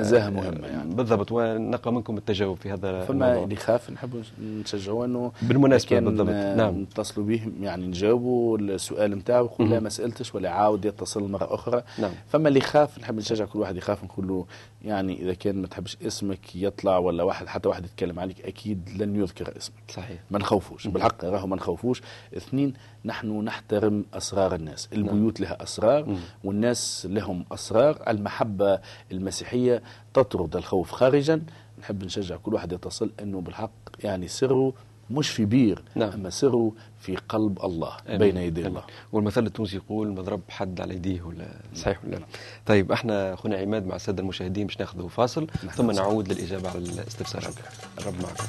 نزاهة 0.00 0.30
مهمة 0.30 0.66
يعني. 0.66 0.94
بالضبط 0.94 1.32
ونقى 1.32 1.92
منكم 1.92 2.16
التجاوب 2.16 2.56
في 2.56 2.72
هذا 2.72 3.04
فما 3.04 3.26
الموضوع. 3.26 3.44
اللي 3.44 3.56
خاف 3.56 3.90
نحب 3.90 4.22
نشجعوه 4.40 5.04
إنه 5.04 5.32
بالمناسبة 5.42 5.90
كان 5.90 6.04
بالضبط، 6.04 6.28
نعم. 6.28 6.80
نتصلوا 6.80 7.26
به 7.26 7.52
يعني 7.60 7.86
نجاوبوا 7.86 8.58
السؤال 8.58 9.10
نتاعو 9.10 9.44
يقول 9.44 9.70
لا 9.70 9.80
ما 9.80 9.88
سألتش 9.88 10.34
ولا 10.34 10.50
عاود 10.50 10.84
يتصل 10.84 11.30
مرة 11.30 11.54
أخرى. 11.54 11.82
نعم. 11.98 12.10
فما 12.28 12.48
اللي 12.48 12.58
يخاف 12.58 12.98
نحب 12.98 13.16
نشجع 13.16 13.44
كل 13.44 13.58
واحد 13.58 13.76
يخاف 13.76 14.04
نقول 14.04 14.28
له 14.28 14.46
يعني 14.84 15.22
إذا 15.22 15.34
كان 15.34 15.60
ما 15.60 15.66
تحبش 15.66 15.96
اسمك 16.06 16.56
يطلع 16.56 16.98
ولا 16.98 17.22
واحد 17.22 17.46
حتى 17.46 17.68
واحد 17.68 17.84
يتكلم 17.84 18.20
عليك 18.20 18.40
أكيد 18.40 18.88
لن 18.96 19.16
يذكر 19.16 19.56
اسمك. 19.56 19.82
صحيح. 19.88 20.20
ما 20.30 20.38
نخوفوش 20.38 20.86
بالحق 20.86 21.24
راهو 21.24 21.46
ما 21.46 21.56
نخوفوش. 21.56 22.02
اثنين 22.36 22.74
نحن 23.04 23.40
نحترم 23.44 24.04
أسرار 24.14 24.54
الناس. 24.54 24.88
البيوت 24.92 25.40
لها 25.40 25.62
أسرار 25.62 26.16
والناس 26.44 27.06
لهم 27.10 27.44
أسرار. 27.52 28.02
المحبة 28.08 28.78
المسيحية 29.28 29.82
تطرد 30.14 30.56
الخوف 30.56 30.90
خارجا 30.90 31.42
نحب 31.80 32.04
نشجع 32.04 32.36
كل 32.36 32.54
واحد 32.54 32.72
يتصل 32.72 33.10
إنه 33.22 33.40
بالحق 33.40 33.70
يعني 34.04 34.28
سره 34.28 34.72
مش 35.10 35.28
في 35.28 35.44
بير 35.44 35.82
نعم. 35.94 36.10
أما 36.12 36.30
سره 36.30 36.72
في 37.00 37.16
قلب 37.16 37.58
الله 37.64 37.96
آمين. 38.08 38.18
بين 38.18 38.36
يدي 38.36 38.60
آمين. 38.60 38.70
الله 38.70 38.82
والمثل 39.12 39.46
التونسي 39.46 39.76
يقول 39.76 40.08
مضرب 40.08 40.40
حد 40.48 40.80
على 40.80 40.94
يديه 40.94 41.22
ولا 41.22 41.46
صحيح 41.74 42.04
ولا 42.04 42.16
لا 42.16 42.26
طيب 42.66 42.92
إحنا 42.92 43.34
أخونا 43.34 43.56
عماد 43.56 43.86
مع 43.86 43.96
السادة 43.96 44.22
المشاهدين 44.22 44.66
باش 44.66 44.80
ناخذ 44.80 45.08
فاصل 45.08 45.46
ثم. 45.74 45.90
نعود 45.90 46.32
للإجابة 46.32 46.68
على 46.70 46.78
الاستفسارات 46.78 47.54
الرب 47.98 48.14
معكم 48.14 48.44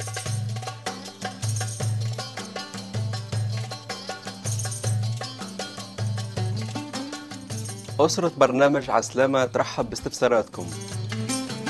أسرة 7.99 8.31
برنامج 8.37 8.89
عسلامة 8.89 9.45
ترحب 9.45 9.89
باستفساراتكم. 9.89 10.67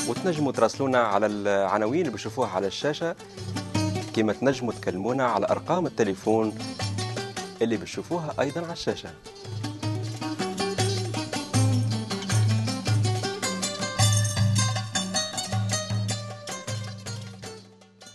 وتنجموا 0.09 0.51
تراسلونا 0.51 0.97
على 0.97 1.25
العناوين 1.25 2.01
اللي 2.01 2.11
بتشوفوها 2.11 2.49
على 2.49 2.67
الشاشة 2.67 3.15
كما 4.15 4.33
تنجموا 4.33 4.73
تكلمونا 4.73 5.25
على 5.25 5.47
أرقام 5.49 5.85
التليفون 5.85 6.57
اللي 7.61 7.77
بتشوفوها 7.77 8.33
أيضا 8.39 8.61
على 8.61 8.73
الشاشة. 8.73 9.09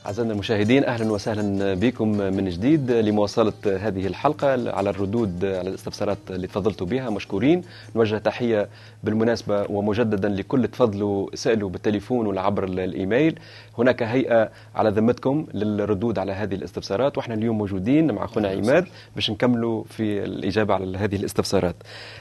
أعزائنا 0.07 0.33
المشاهدين 0.33 0.85
أهلا 0.85 1.13
وسهلا 1.13 1.75
بكم 1.75 2.09
من 2.09 2.49
جديد 2.49 2.91
لمواصلة 2.91 3.53
هذه 3.67 4.07
الحلقة 4.07 4.73
على 4.73 4.91
الردود 4.91 5.45
على 5.45 5.69
الاستفسارات 5.69 6.19
اللي 6.31 6.47
تفضلتوا 6.47 6.87
بها. 6.87 7.11
مشكورين. 7.11 7.63
نوجه 7.97 8.19
تحية 8.19 8.69
بالمناسبة 9.05 9.67
ومجددا 9.71 10.29
لكل 10.29 10.69
تفضلوا 10.69 11.29
سألوا 11.35 11.71
بالتليفون 11.71 12.27
ولا 12.27 12.41
عبر 12.41 12.65
الإيميل. 12.65 13.39
هناك 13.79 14.03
هيئة 14.03 14.51
على 14.75 14.91
ذمتكم 14.91 15.47
للردود 15.55 16.19
على 16.19 16.33
هذه 16.33 16.55
الاستفسارات 16.55 17.19
وإحنا 17.19 17.35
اليوم 17.35 17.59
موجودين 17.59 18.13
مع 18.13 18.25
أخونا 18.25 18.49
عماد 18.49 18.87
باش 19.15 19.31
نكملوا 19.31 19.85
في 19.85 20.25
الإجابة 20.25 20.75
على 20.75 20.99
هذه 20.99 21.17
الاستفسارات. 21.17 21.77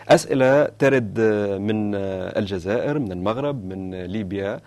أسئلة 0.10 0.66
ترد 0.80 1.20
من 1.62 1.96
الجزائر 1.96 3.00
من 3.00 3.12
المغرب 3.12 3.66
من 3.66 4.04
ليبيا. 4.06 4.60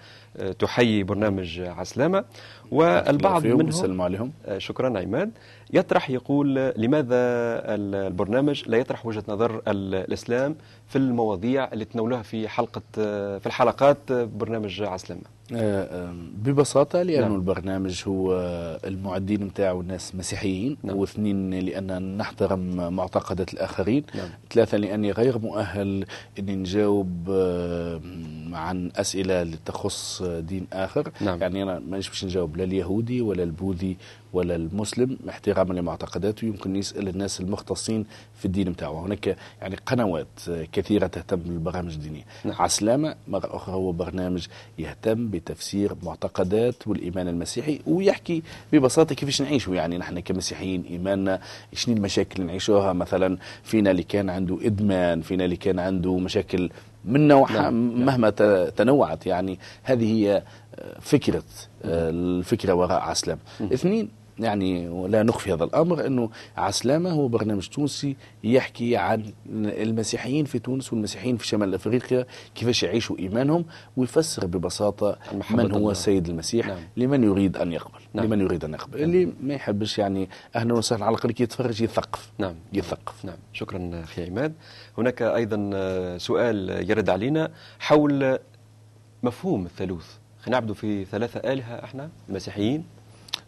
تحيي 0.59 1.03
برنامج 1.03 1.61
عسلامة 1.61 2.25
والبعض 2.71 3.47
منهم 3.47 3.63
نسلم 3.63 4.03
عليهم 4.03 4.33
آه، 4.47 4.59
شكرا 4.59 4.99
عماد 5.01 5.31
يطرح 5.73 6.11
يقول 6.11 6.55
لماذا 6.55 7.17
ال- 7.75 7.95
البرنامج 7.95 8.63
لا 8.67 8.77
يطرح 8.79 9.07
وجهة 9.07 9.25
نظر 9.29 9.57
ال- 9.69 9.95
الإسلام 9.95 10.55
في 10.89 10.97
المواضيع 10.99 11.73
اللي 11.73 11.85
تناولوها 11.85 12.23
في 12.23 12.49
حلقة 12.49 12.83
في 13.39 13.47
الحلقات 13.47 14.13
برنامج 14.13 14.83
عسلامة 14.83 15.23
آه، 15.55 16.15
ببساطة 16.45 17.03
لأنه 17.03 17.27
نعم. 17.27 17.35
البرنامج 17.35 18.03
هو 18.09 18.33
المعدين 18.85 19.45
متاعه 19.45 19.81
الناس 19.81 20.15
مسيحيين 20.15 20.77
نعم. 20.83 20.97
واثنين 20.97 21.55
لأن 21.55 22.17
نحترم 22.17 22.95
معتقدات 22.97 23.55
الآخرين 23.55 24.05
نعم. 24.15 24.29
ثلاثة 24.51 24.79
لأني 24.79 25.11
غير 25.13 25.39
مؤهل 25.39 26.05
أني 26.39 26.57
نجاوب 26.57 27.29
عن 28.63 28.91
اللي 29.15 29.59
تخص 29.67 30.23
دين 30.23 30.67
آخر. 30.73 31.13
نعم. 31.21 31.41
يعني 31.41 31.63
أنا 31.63 31.79
مانيش 31.79 32.09
باش 32.09 32.25
نجاوب 32.25 32.57
لا 32.57 32.65
اليهودي 32.65 33.21
ولا 33.21 33.43
البوذي 33.43 33.97
ولا 34.33 34.57
المسلم 34.57 35.19
احتراما 35.29 35.75
لمعتقداته. 35.75 36.45
يمكن 36.45 36.77
يسأل 36.77 37.09
الناس 37.09 37.41
المختصين 37.41 38.07
في 38.39 38.45
الدين 38.45 38.71
متاعه. 38.71 39.07
هناك 39.07 39.37
يعني 39.61 39.77
قنوات 39.87 40.27
كثيرة 40.73 41.07
تهتم 41.07 41.37
بالبرامج 41.37 41.93
الدينية. 41.95 42.25
نعم. 42.45 42.55
عسلامة 42.59 43.15
مرة 43.29 43.57
أخرى 43.57 43.75
هو 43.75 43.93
برنامج 43.93 44.47
يهتم 44.79 45.29
بتفسير 45.29 45.93
معتقدات 46.03 46.89
والإيمان 46.89 47.29
المسيحي 47.29 47.81
ويحكي 47.87 48.43
ببساطة 48.73 49.15
كيفاش 49.15 49.43
نعيشوا. 49.43 49.75
يعني 49.75 49.99
نحن 49.99 50.21
كمسيحيين 50.21 50.85
إيماننا 50.91 51.41
شنو 51.73 51.97
المشاكل 51.97 52.35
اللي 52.37 52.47
نعيشوها؟ 52.47 52.93
مثلا 52.93 53.39
فينا 53.63 53.91
اللي 53.91 54.03
كان 54.03 54.31
عنده 54.31 54.59
إدمان 54.63 55.21
فينا 55.21 55.45
اللي 55.45 55.57
كان 55.57 55.79
عنده 55.79 56.19
مشاكل 56.19 56.71
من 57.05 57.29
نوعها 57.29 57.63
نعم. 57.63 58.05
مهما 58.05 58.31
ت- 58.31 58.73
تنوعت 58.77 59.27
يعني 59.27 59.59
هذه 59.83 60.13
هي 60.15 60.43
فكرة 61.01 61.43
آه، 61.85 62.11
الفكرة 62.11 62.73
وراء 62.73 63.01
عسلامة 63.01 63.41
اثنين 63.61 64.09
يعني 64.39 64.89
ولا 64.89 65.23
نخفي 65.23 65.53
هذا 65.53 65.65
الأمر 65.65 66.07
إنه 66.07 66.31
عسلامة 66.57 67.11
هو 67.11 67.29
برنامج 67.29 67.69
تونسي 67.69 68.17
يحكي 68.45 68.97
عن 68.97 69.33
المسيحيين 69.53 70.45
في 70.45 70.59
تونس 70.59 70.93
والمسيحيين 70.93 71.37
في 71.37 71.47
شمال 71.47 71.75
أفريقيا 71.75 72.27
كيفاش 72.55 72.83
يعيشوا 72.83 73.19
إيمانهم 73.19 73.65
ويفسر 73.97 74.47
ببساطة 74.47 75.19
من 75.51 75.73
هو 75.73 75.77
الله. 75.79 75.91
السيد 75.91 76.29
المسيح 76.29 76.67
نعم. 76.67 76.79
لمن 76.97 77.25
يريد 77.25 77.57
أن 77.57 77.73
يقبل 77.73 78.01
نعم. 78.15 78.27
لمن 78.27 78.41
يريد 78.41 78.65
أن 78.65 78.75
يقبل. 78.75 79.03
اللي 79.03 79.33
ما 79.43 79.55
يحبش 79.55 79.99
يعني 79.99 80.29
أهلا 80.57 80.75
وسهلا 80.75 81.05
على 81.05 81.15
الاقل 81.15 81.33
كي 81.33 81.43
يتفرج 81.43 81.83
يثقف. 81.83 82.33
نعم. 82.39 82.55
يثقف. 82.73 83.25
نعم. 83.25 83.37
شكرا 83.53 83.91
أخي 84.05 84.27
عماد. 84.27 84.53
هناك 84.99 85.23
أيضا 85.23 85.71
آه، 85.75 86.19
سؤال 86.19 86.91
يرد 86.91 87.11
علينا 87.11 87.51
حول 87.79 88.39
مفهوم 89.23 89.67
الثالوث. 89.67 90.07
خلينا 90.41 90.61
نعبدوا 90.61 90.75
في 90.75 91.05
ثلاثة 91.05 91.53
آلهة 91.53 91.85
إحنا 91.85 92.11
المسيحيين 92.29 92.85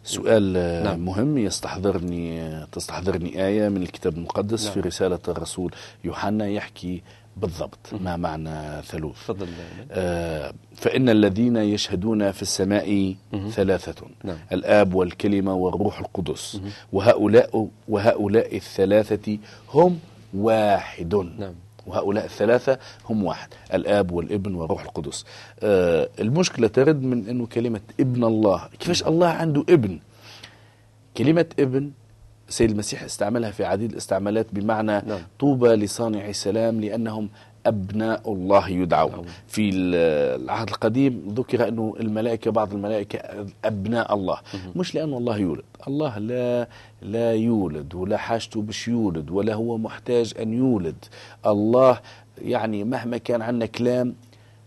سؤال 0.05 0.57
آه، 0.57 0.83
نعم. 0.83 1.05
مهم 1.05 1.37
يستحضرني 1.37 2.65
تستحضرني 2.71 3.45
آية 3.47 3.69
من 3.69 3.81
الكتاب 3.81 4.17
المقدس 4.17 4.63
نعم. 4.65 4.73
في 4.73 4.79
رسالة 4.79 5.19
الرسول 5.27 5.71
يوحنا 6.03 6.47
يحكي 6.47 7.01
بالضبط 7.37 7.93
ما 8.01 8.15
معنى 8.15 8.81
ثلوث 8.81 9.15
تفضل 9.27 9.47
آه، 9.91 10.53
فإن 10.75 11.09
الذين 11.09 11.57
يشهدون 11.57 12.31
في 12.31 12.41
السماء 12.41 13.15
ثلاثة 13.49 14.05
نعم. 14.23 14.37
الآب 14.51 14.93
والكلمة 14.93 15.53
والروح 15.53 15.99
القدس 15.99 16.61
وهؤلاء 16.93 17.67
وهؤلاء 17.87 18.55
الثلاثة 18.55 19.37
هم 19.73 19.99
واحد 20.33 21.15
نعم. 21.15 21.53
وهؤلاء 21.87 22.25
الثلاثة 22.25 22.79
هم 23.09 23.23
واحد 23.23 23.49
الآب 23.73 24.11
والابن 24.11 24.55
والروح 24.55 24.83
القدس. 24.83 25.25
آه 25.59 26.09
المشكلة 26.19 26.67
ترد 26.67 27.03
من 27.03 27.29
أنه 27.29 27.45
كلمة 27.45 27.81
ابن 27.99 28.23
الله. 28.23 28.67
كيفاش 28.79 29.03
الله 29.03 29.27
عنده 29.27 29.65
ابن؟ 29.69 29.99
كلمة 31.17 31.45
ابن 31.59 31.91
سيد 32.49 32.71
المسيح 32.71 33.03
استعملها 33.03 33.51
في 33.51 33.65
عديد 33.65 33.91
الاستعمالات 33.91 34.45
بمعنى 34.53 34.91
نعم. 34.91 35.19
طوبى 35.39 35.67
لصانع 35.67 36.29
السلام 36.29 36.81
لأنهم 36.81 37.29
أبناء 37.65 38.33
الله 38.33 38.69
يدعون. 38.69 39.11
نعم. 39.11 39.23
في 39.47 39.69
العهد 39.69 40.69
القديم 40.69 41.33
ذكر 41.37 41.67
أنه 41.67 41.95
الملائكة 41.99 42.51
بعض 42.51 42.73
الملائكة 42.73 43.19
أبناء 43.65 44.13
الله. 44.13 44.37
مش 44.75 44.95
لأن 44.95 45.13
الله 45.13 45.37
يولد. 45.37 45.63
الله 45.87 46.17
لا 46.17 46.67
لا 47.01 47.33
يولد 47.33 47.95
ولا 47.95 48.17
حاجته 48.17 48.61
باش 48.61 48.87
يولد 48.87 49.29
ولا 49.31 49.53
هو 49.53 49.77
محتاج 49.77 50.33
أن 50.41 50.53
يولد. 50.53 51.05
الله 51.45 51.99
يعني 52.41 52.83
مهما 52.83 53.17
كان 53.17 53.41
عندنا 53.41 53.65
كلام 53.65 54.15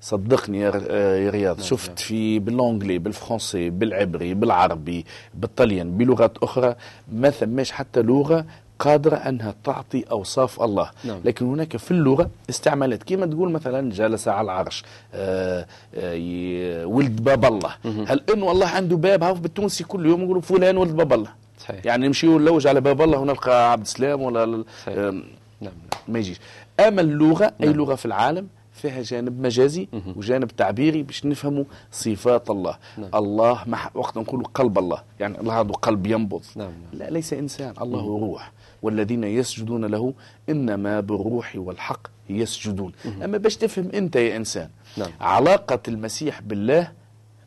صدقني 0.00 0.61
يا 0.61 1.31
رياض. 1.31 1.61
شفت 1.61 1.99
في 1.99 2.38
باللونجلي 2.38 2.99
بالفرنسي 2.99 3.71
بالعبري 3.71 4.35
بالعربي 4.35 5.05
بالطليان 5.35 5.97
بلغات 5.99 6.38
أخرى 6.38 6.75
ما 7.12 7.31
ثماش 7.31 7.71
حتى 7.71 8.02
لغة 8.02 8.45
قادرة 8.78 9.16
أنها 9.16 9.54
تعطي 9.64 10.04
أوصاف 10.11 10.62
الله. 10.62 10.90
نعم. 11.04 11.20
لكن 11.25 11.47
هناك 11.47 11.76
في 11.76 11.90
اللغة 11.90 12.30
استعمالات. 12.50 13.02
كما 13.02 13.26
تقول 13.26 13.50
مثلا 13.50 13.90
جلس 13.90 14.28
على 14.28 14.44
العرش 14.44 14.85
آه 15.14 15.66
آه 15.94 16.12
ي- 16.14 16.85
ولد 16.85 17.25
باب 17.25 17.44
الله. 17.44 17.70
هل 17.85 18.20
إنه 18.35 18.50
الله 18.52 18.66
عنده 18.66 18.97
باب 18.97 19.23
هاو 19.23 19.35
بالتونسي 19.35 19.85
كل 19.85 20.06
يوم 20.06 20.23
يقولوا 20.23 20.42
فلان 20.42 20.76
ولد 20.76 20.97
باب 20.97 21.12
الله؟ 21.12 21.30
صحيح. 21.58 21.87
يعني 21.87 22.06
نمشيو 22.06 22.38
نلوج 22.38 22.66
على 22.66 22.80
باب 22.80 23.02
الله 23.02 23.18
ونلقى 23.18 23.73
عبد 23.73 23.82
السلام 23.82 24.23
ولا. 24.23 24.64
آم، 24.88 25.25
نعم 25.61 25.73
ما 26.08 26.18
يجيش. 26.18 26.38
أما 26.80 27.00
اللغة 27.00 27.44
أي 27.44 27.66
نعم. 27.66 27.75
لغة 27.76 27.94
في 27.94 28.06
العالم 28.06 28.47
فيها 28.73 29.02
جانب 29.02 29.40
مجازي 29.40 29.88
وجانب 30.16 30.49
تعبيري 30.49 31.02
باش 31.02 31.26
نفهموا 31.26 31.64
صفات 31.92 32.50
الله. 32.50 32.76
نعم. 32.99 33.11
الله 33.14 33.62
مح... 33.66 33.97
وقت 33.97 34.18
نقول 34.18 34.44
قلب 34.44 34.78
الله. 34.78 35.02
يعني 35.20 35.40
الله 35.40 35.52
عنده 35.52 35.75
قلب 35.75 36.06
ينبض. 36.06 36.42
نعم. 36.56 36.70
لا 36.92 37.11
ليس 37.11 37.32
إنسان 37.32 37.75
الله 37.82 38.00
روح. 38.00 38.52
والذين 38.82 39.25
يسجدون 39.25 39.85
له 39.85 40.14
إنما 40.49 41.00
بالروح 41.00 41.52
والحق 41.56 42.06
يسجدون. 42.30 42.92
أما 43.25 43.38
باش 43.38 43.56
تفهم 43.56 43.90
أنت 43.94 44.16
يا 44.16 44.37
إنسان 44.37 44.68
نعم. 44.97 45.11
علاقة 45.20 45.80
المسيح 45.88 46.40
بالله 46.40 46.92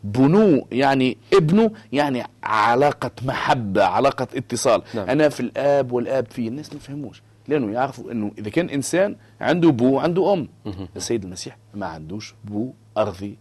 بنو 0.04 0.68
يعني 0.72 1.18
ابنه 1.34 1.72
يعني 1.92 2.24
علاقة 2.44 3.12
محبة 3.26 3.84
علاقة 3.84 4.28
اتصال. 4.36 4.82
نعم. 4.94 5.10
أنا 5.10 5.30
في 5.30 5.40
الآب 5.40 5.92
والآب 5.92 6.28
فيه 6.32 6.48
الناس 6.48 6.74
ما 6.74 6.80
فهموش 6.80 7.22
لأنه 7.48 7.74
يعرفوا 7.74 8.12
أنه 8.12 8.32
إذا 8.38 8.50
كان 8.50 8.70
إنسان 8.70 9.16
عنده 9.42 9.70
بو 9.70 10.00
عنده 10.00 10.34
أم. 10.34 10.48
السيد 10.96 11.24
المسيح 11.24 11.58
ما 11.74 11.86
عندوش 11.86 12.36
بو 12.44 12.74
أرضي. 12.98 13.38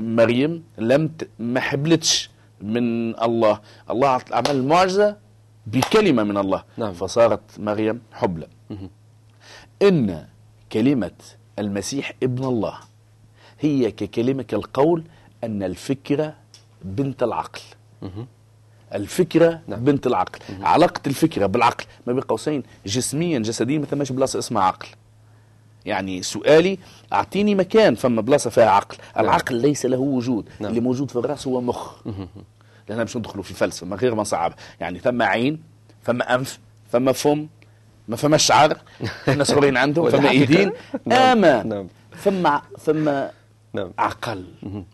مريم 0.00 0.64
لم 0.78 1.08
ت... 1.08 1.28
ما 1.38 1.60
حبلتش 1.60 2.30
من 2.60 3.20
الله. 3.22 3.60
الله 3.90 4.08
عمل 4.08 4.50
المعجزة 4.50 5.16
بكلمة 5.66 6.22
من 6.22 6.36
الله. 6.36 6.64
نعم. 6.76 6.92
فصارت 6.92 7.40
مريم 7.58 8.00
حبلى. 8.12 8.46
إن 9.82 10.26
كلمة 10.72 11.10
المسيح 11.58 12.12
ابن 12.22 12.44
الله 12.44 12.74
هي 13.60 13.90
ككلمة 13.90 14.46
القول 14.52 15.04
أن 15.44 15.62
الفكرة 15.62 16.34
بنت 16.84 17.22
العقل. 17.22 17.60
الفكرة 18.94 19.60
نعم. 19.66 19.84
بنت 19.84 20.06
العقل. 20.06 20.38
علاقة 20.62 21.00
الفكرة 21.06 21.46
بالعقل. 21.46 21.84
ما 22.06 22.12
بين 22.12 22.22
قوسين 22.22 22.62
جسميا 22.86 23.38
جسديا 23.38 23.78
ما 23.78 23.86
ثماش 23.86 24.12
بلاصة 24.12 24.38
اسمها 24.38 24.62
عقل. 24.62 24.88
يعني 25.86 26.22
سؤالي 26.22 26.78
أعطيني 27.12 27.54
مكان 27.54 27.94
فما 27.94 28.20
بلاصة 28.20 28.50
فيها 28.50 28.70
عقل. 28.70 28.96
العقل 29.18 29.54
ليس 29.54 29.86
له 29.86 29.98
وجود. 29.98 30.48
نعم. 30.60 30.70
اللي 30.70 30.80
موجود 30.80 31.10
في 31.10 31.16
الرأس 31.16 31.46
هو 31.46 31.60
مخ. 31.60 31.94
لأننا 32.88 33.04
باش 33.04 33.16
ندخلوا 33.16 33.42
في 33.44 33.54
فلسفة 33.54 33.86
من 33.86 33.94
غير 33.94 34.14
ما 34.14 34.20
نصعب 34.20 34.54
يعني 34.80 34.98
ثم 34.98 35.22
عين 35.22 35.62
فما 36.02 36.34
أنف 36.34 36.58
فما 36.92 37.12
فم 37.12 37.46
ما 38.08 38.16
فما 38.16 38.36
شعر 38.36 38.78
الناس 39.28 39.46
صغيرين 39.46 39.76
عندهم 39.76 40.10
فما 40.10 40.30
إيدين. 40.30 40.72
اما 41.12 41.86
فما 42.76 43.30
نعم. 43.74 43.92
عقل. 43.98 44.44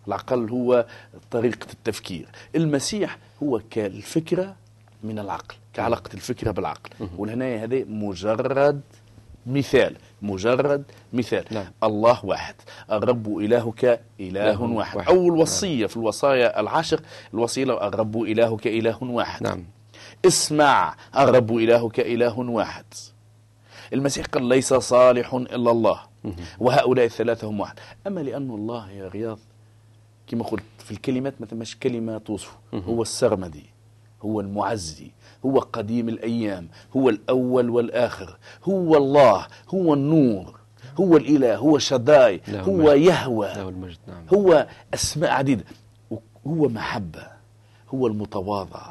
العقل 0.09 0.50
هو 0.50 0.87
طريقة 1.31 1.66
التفكير. 1.72 2.29
المسيح 2.55 3.18
هو 3.42 3.61
كالفكرة 3.70 4.57
من 5.03 5.18
العقل 5.18 5.55
كعلاقة 5.74 6.11
الفكرة 6.14 6.50
بالعقل. 6.50 6.90
والهناية 7.16 7.64
هذا 7.64 7.85
مجرد 7.88 8.81
مثال 9.46 9.96
مجرد 10.22 10.85
مثال. 11.12 11.44
نعم. 11.50 11.66
الله 11.83 12.24
واحد. 12.24 12.55
الرب 12.92 13.38
إلهك 13.38 14.00
إله 14.20 14.62
واحد. 14.62 14.96
واحد. 14.96 15.09
أول 15.09 15.38
وصية 15.38 15.87
في 15.87 15.96
الوصايا 15.96 16.61
العشر 16.61 17.00
الوصية 17.35 17.88
الرب 17.88 18.22
إلهك 18.22 18.66
إله 18.66 19.05
واحد. 19.05 19.42
نعم. 19.42 19.64
اسمع 20.26 20.96
الرب 21.16 21.57
إلهك 21.57 22.00
إله 22.00 22.38
واحد. 22.38 22.85
المسيح 23.92 24.26
قال 24.26 24.44
ليس 24.44 24.74
صالح 24.74 25.35
إلا 25.35 25.70
الله. 25.70 26.00
وهؤلاء 26.59 27.05
الثلاثة 27.05 27.48
هم 27.48 27.61
واحد. 27.61 27.79
أما 28.07 28.20
لأن 28.20 28.50
الله 28.50 28.90
يا 28.90 29.09
رياض 29.09 29.38
كما 30.26 30.44
قلت 30.44 30.62
في 30.79 30.90
الكلمات 30.90 31.35
ما 31.40 31.46
ثماش 31.46 31.76
كلمة 31.76 32.18
توصفه 32.18 32.59
هو 32.74 33.03
السرمدي. 33.03 33.64
هو 34.22 34.40
المعزي 34.40 35.11
هو 35.46 35.59
قديم 35.59 36.09
الأيام 36.09 36.68
هو 36.96 37.09
الأول 37.09 37.70
والآخر 37.70 38.37
هو 38.64 38.96
الله 38.96 39.46
هو 39.74 39.94
النور 39.94 40.61
هو 41.00 41.16
الإله 41.16 41.56
هو 41.56 41.78
شداي 41.78 42.40
هو. 42.48 42.92
يهوى 42.92 43.48
نعم. 44.09 44.24
هو 44.35 44.66
أسماء 44.94 45.30
عديدة. 45.30 45.64
هو 46.46 46.68
محبة 46.68 47.26
هو 47.94 48.06
المتواضع. 48.06 48.83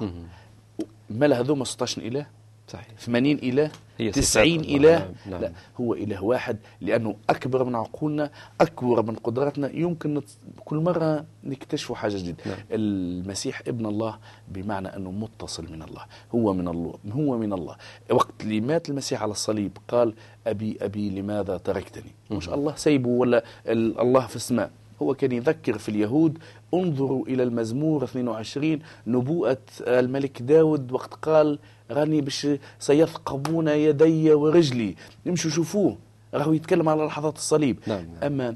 ما 1.10 1.40
هذوما 1.40 1.66
16 1.66 2.02
إله؟ 2.02 2.26
صحيح. 2.70 2.88
80 3.00 3.38
إله 3.38 3.72
هي 3.98 4.12
90 4.12 4.24
صفات 4.60 4.66
الله. 4.70 4.78
إله 4.78 4.98
نعم، 5.00 5.14
نعم. 5.32 5.42
لا 5.42 5.52
هو 5.80 5.94
إله 5.94 6.24
واحد 6.24 6.58
لأنه 6.82 7.16
أكبر 7.30 7.64
من 7.64 7.76
عقولنا 7.76 8.32
أكبر 8.62 9.02
من 9.02 9.16
قدراتنا. 9.16 9.72
يمكن 9.74 10.14
نت... 10.14 10.24
كل 10.66 10.76
مرة 10.76 11.26
نكتشف 11.44 11.92
حاجة 11.94 12.18
جديدة. 12.18 12.38
نعم. 12.46 12.58
المسيح 12.72 13.62
ابن 13.68 13.86
الله 13.86 14.18
بمعنى 14.48 14.88
أنه 14.96 15.12
متصل 15.12 15.64
من 15.72 15.84
الله. 15.84 16.02
هو 16.36 16.54
من 16.54 16.68
الله. 16.68 16.94
هو 17.12 17.38
من 17.38 17.54
الله. 17.54 17.76
وقت 18.12 18.34
اللي 18.44 18.62
مات 18.62 18.90
المسيح 18.90 19.22
على 19.22 19.32
الصليب 19.32 19.78
قال 19.88 20.14
أبي 20.48 20.78
أبي 20.82 21.10
لماذا 21.10 21.58
تركتني؟ 21.58 22.12
مش 22.32 22.50
الله. 22.50 22.76
سيبه 22.76 23.10
ولا 23.10 23.44
ال- 23.68 24.00
الله 24.00 24.28
في 24.28 24.36
السماء. 24.36 24.72
هو 25.02 25.14
كان 25.14 25.32
يذكر 25.32 25.78
في 25.78 25.90
اليهود 25.90 26.38
انظروا 26.74 27.26
إلى 27.28 27.44
المزمور 27.44 28.04
22 28.04 28.80
نبوءة 29.08 29.58
الملك 29.82 30.42
داود. 30.42 30.92
وقت 30.92 31.14
قال 31.14 31.60
راني 31.92 32.22
باش 32.22 32.48
سيثقبون 32.80 33.68
يدي 33.68 34.34
ورجلي. 34.34 34.96
يمشوا 35.26 35.52
شوفوه 35.52 35.98
راهو 36.34 36.54
يتكلم 36.54 36.90
على 36.90 37.04
لحظات 37.06 37.36
الصليب. 37.36 37.80
نعم، 37.88 38.06
نعم. 38.06 38.24
أما 38.24 38.56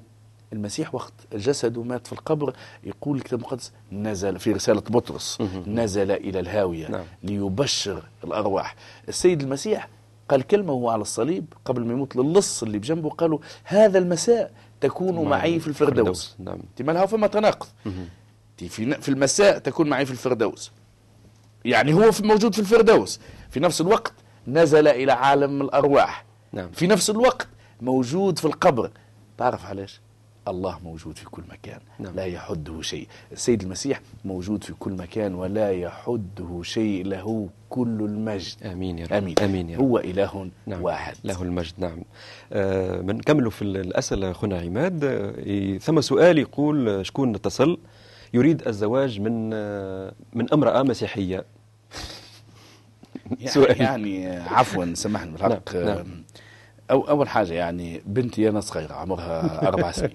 المسيح 0.54 0.96
وقت 0.96 1.13
جسده 1.34 1.84
مات 1.84 2.08
في 2.08 2.13
القبر 2.13 2.54
يقول 2.84 3.17
الكتاب 3.17 3.39
المقدس 3.39 3.72
نزل 3.91 4.39
في 4.39 4.52
رسالة 4.52 4.82
بطرس 4.82 5.41
نزل 5.67 6.12
إلى 6.12 6.39
الهاوية 6.39 6.88
نعم. 6.88 7.04
ليبشر 7.24 8.04
الأرواح. 8.24 8.76
السيد 9.10 9.41
المسيح 9.41 9.89
قال 10.30 10.41
كلمة 10.41 10.74
وهو 10.74 10.89
على 10.89 11.02
الصليب 11.02 11.46
قبل 11.65 11.86
ما 11.86 11.93
يموت 11.93 12.15
للص 12.15 12.63
اللي 12.63 12.80
بجنبه 12.80 13.10
قالوا 13.10 13.39
هذا 13.63 14.00
المساء 14.00 14.52
تكون 14.82 15.30
معي 15.30 15.60
في 15.60 15.67
الفردوس. 15.67 16.36
نعم. 16.39 16.60
تمالها 16.76 17.06
فما 17.06 17.28
تناقض. 17.28 17.67
في 18.58 19.10
المساء 19.10 19.58
تكون 19.58 19.89
معي 19.89 20.06
في 20.06 20.12
الفردوس. 20.12 20.72
يعني 21.65 21.93
هو 21.93 22.12
في 22.12 22.23
موجود 22.23 22.54
في 22.54 22.60
الفردوس. 22.60 23.19
في 23.49 23.60
نفس 23.60 23.82
الوقت 23.82 24.13
نزل 24.47 24.88
إلى 24.88 25.12
عالم 25.12 25.62
الأرواح. 25.62 26.26
نعم. 26.54 26.69
في 26.71 26.88
نفس 26.88 27.10
الوقت 27.10 27.47
موجود 27.82 28.39
في 28.39 28.45
القبر. 28.45 28.91
تعرف 29.38 29.65
علاش 29.65 30.02
الله 30.47 30.80
موجود 30.84 31.17
في 31.17 31.26
كل 31.26 31.43
مكان. 31.52 31.80
نعم. 31.99 32.15
لا 32.15 32.26
يحده 32.26 32.82
شيء. 32.82 33.08
السيد 33.32 33.62
المسيح 33.62 34.02
موجود 34.26 34.63
في 34.63 34.73
كل 34.73 34.91
مكان 34.91 35.36
ولا 35.36 35.71
يحده 35.71 36.60
شيء. 36.63 37.06
له 37.06 37.49
كل 37.69 37.88
المجد. 38.02 38.63
آمين 38.65 38.99
يا 38.99 39.06
رب. 39.06 39.13
آمين. 39.13 39.36
آمين 39.39 39.69
يا 39.69 39.78
رب. 39.78 39.84
هو 39.84 39.97
إله 39.97 40.49
نعم. 40.65 40.82
واحد. 40.84 41.15
له 41.23 41.41
المجد. 41.41 41.73
نعم. 41.78 42.02
آه 42.54 43.02
بنكملوا 43.02 43.52
في 43.52 43.62
الأسئلة 43.62 44.32
أخونا 44.32 44.60
عماد. 44.60 45.04
آه 45.04 45.78
ثم 45.78 46.02
سؤال 46.02 46.38
يقول 46.38 46.89
آه، 46.89 47.04
شكون 47.04 47.36
اتصل 47.36 47.78
يريد 48.34 48.67
الزواج 48.67 49.19
من 49.19 49.52
آه 49.54 50.13
من 50.34 50.54
أمرأة 50.54 50.84
مسيحية. 50.84 51.34
يعني, 51.34 51.45
سؤال. 53.46 53.82
يعني 53.82 54.28
عفوا 54.28 54.94
سامحني 54.94 55.32
بالحق. 55.32 55.76
نعم، 55.76 55.86
نعم. 55.86 56.24
أو 56.92 57.10
أول 57.10 57.30
حاجة 57.30 57.54
يعني 57.54 58.02
بنتي 58.06 58.50
أنا 58.50 58.60
صغيرة 58.62 58.94
عمرها 58.94 59.42
أربع 59.68 59.92
سنين. 59.92 60.14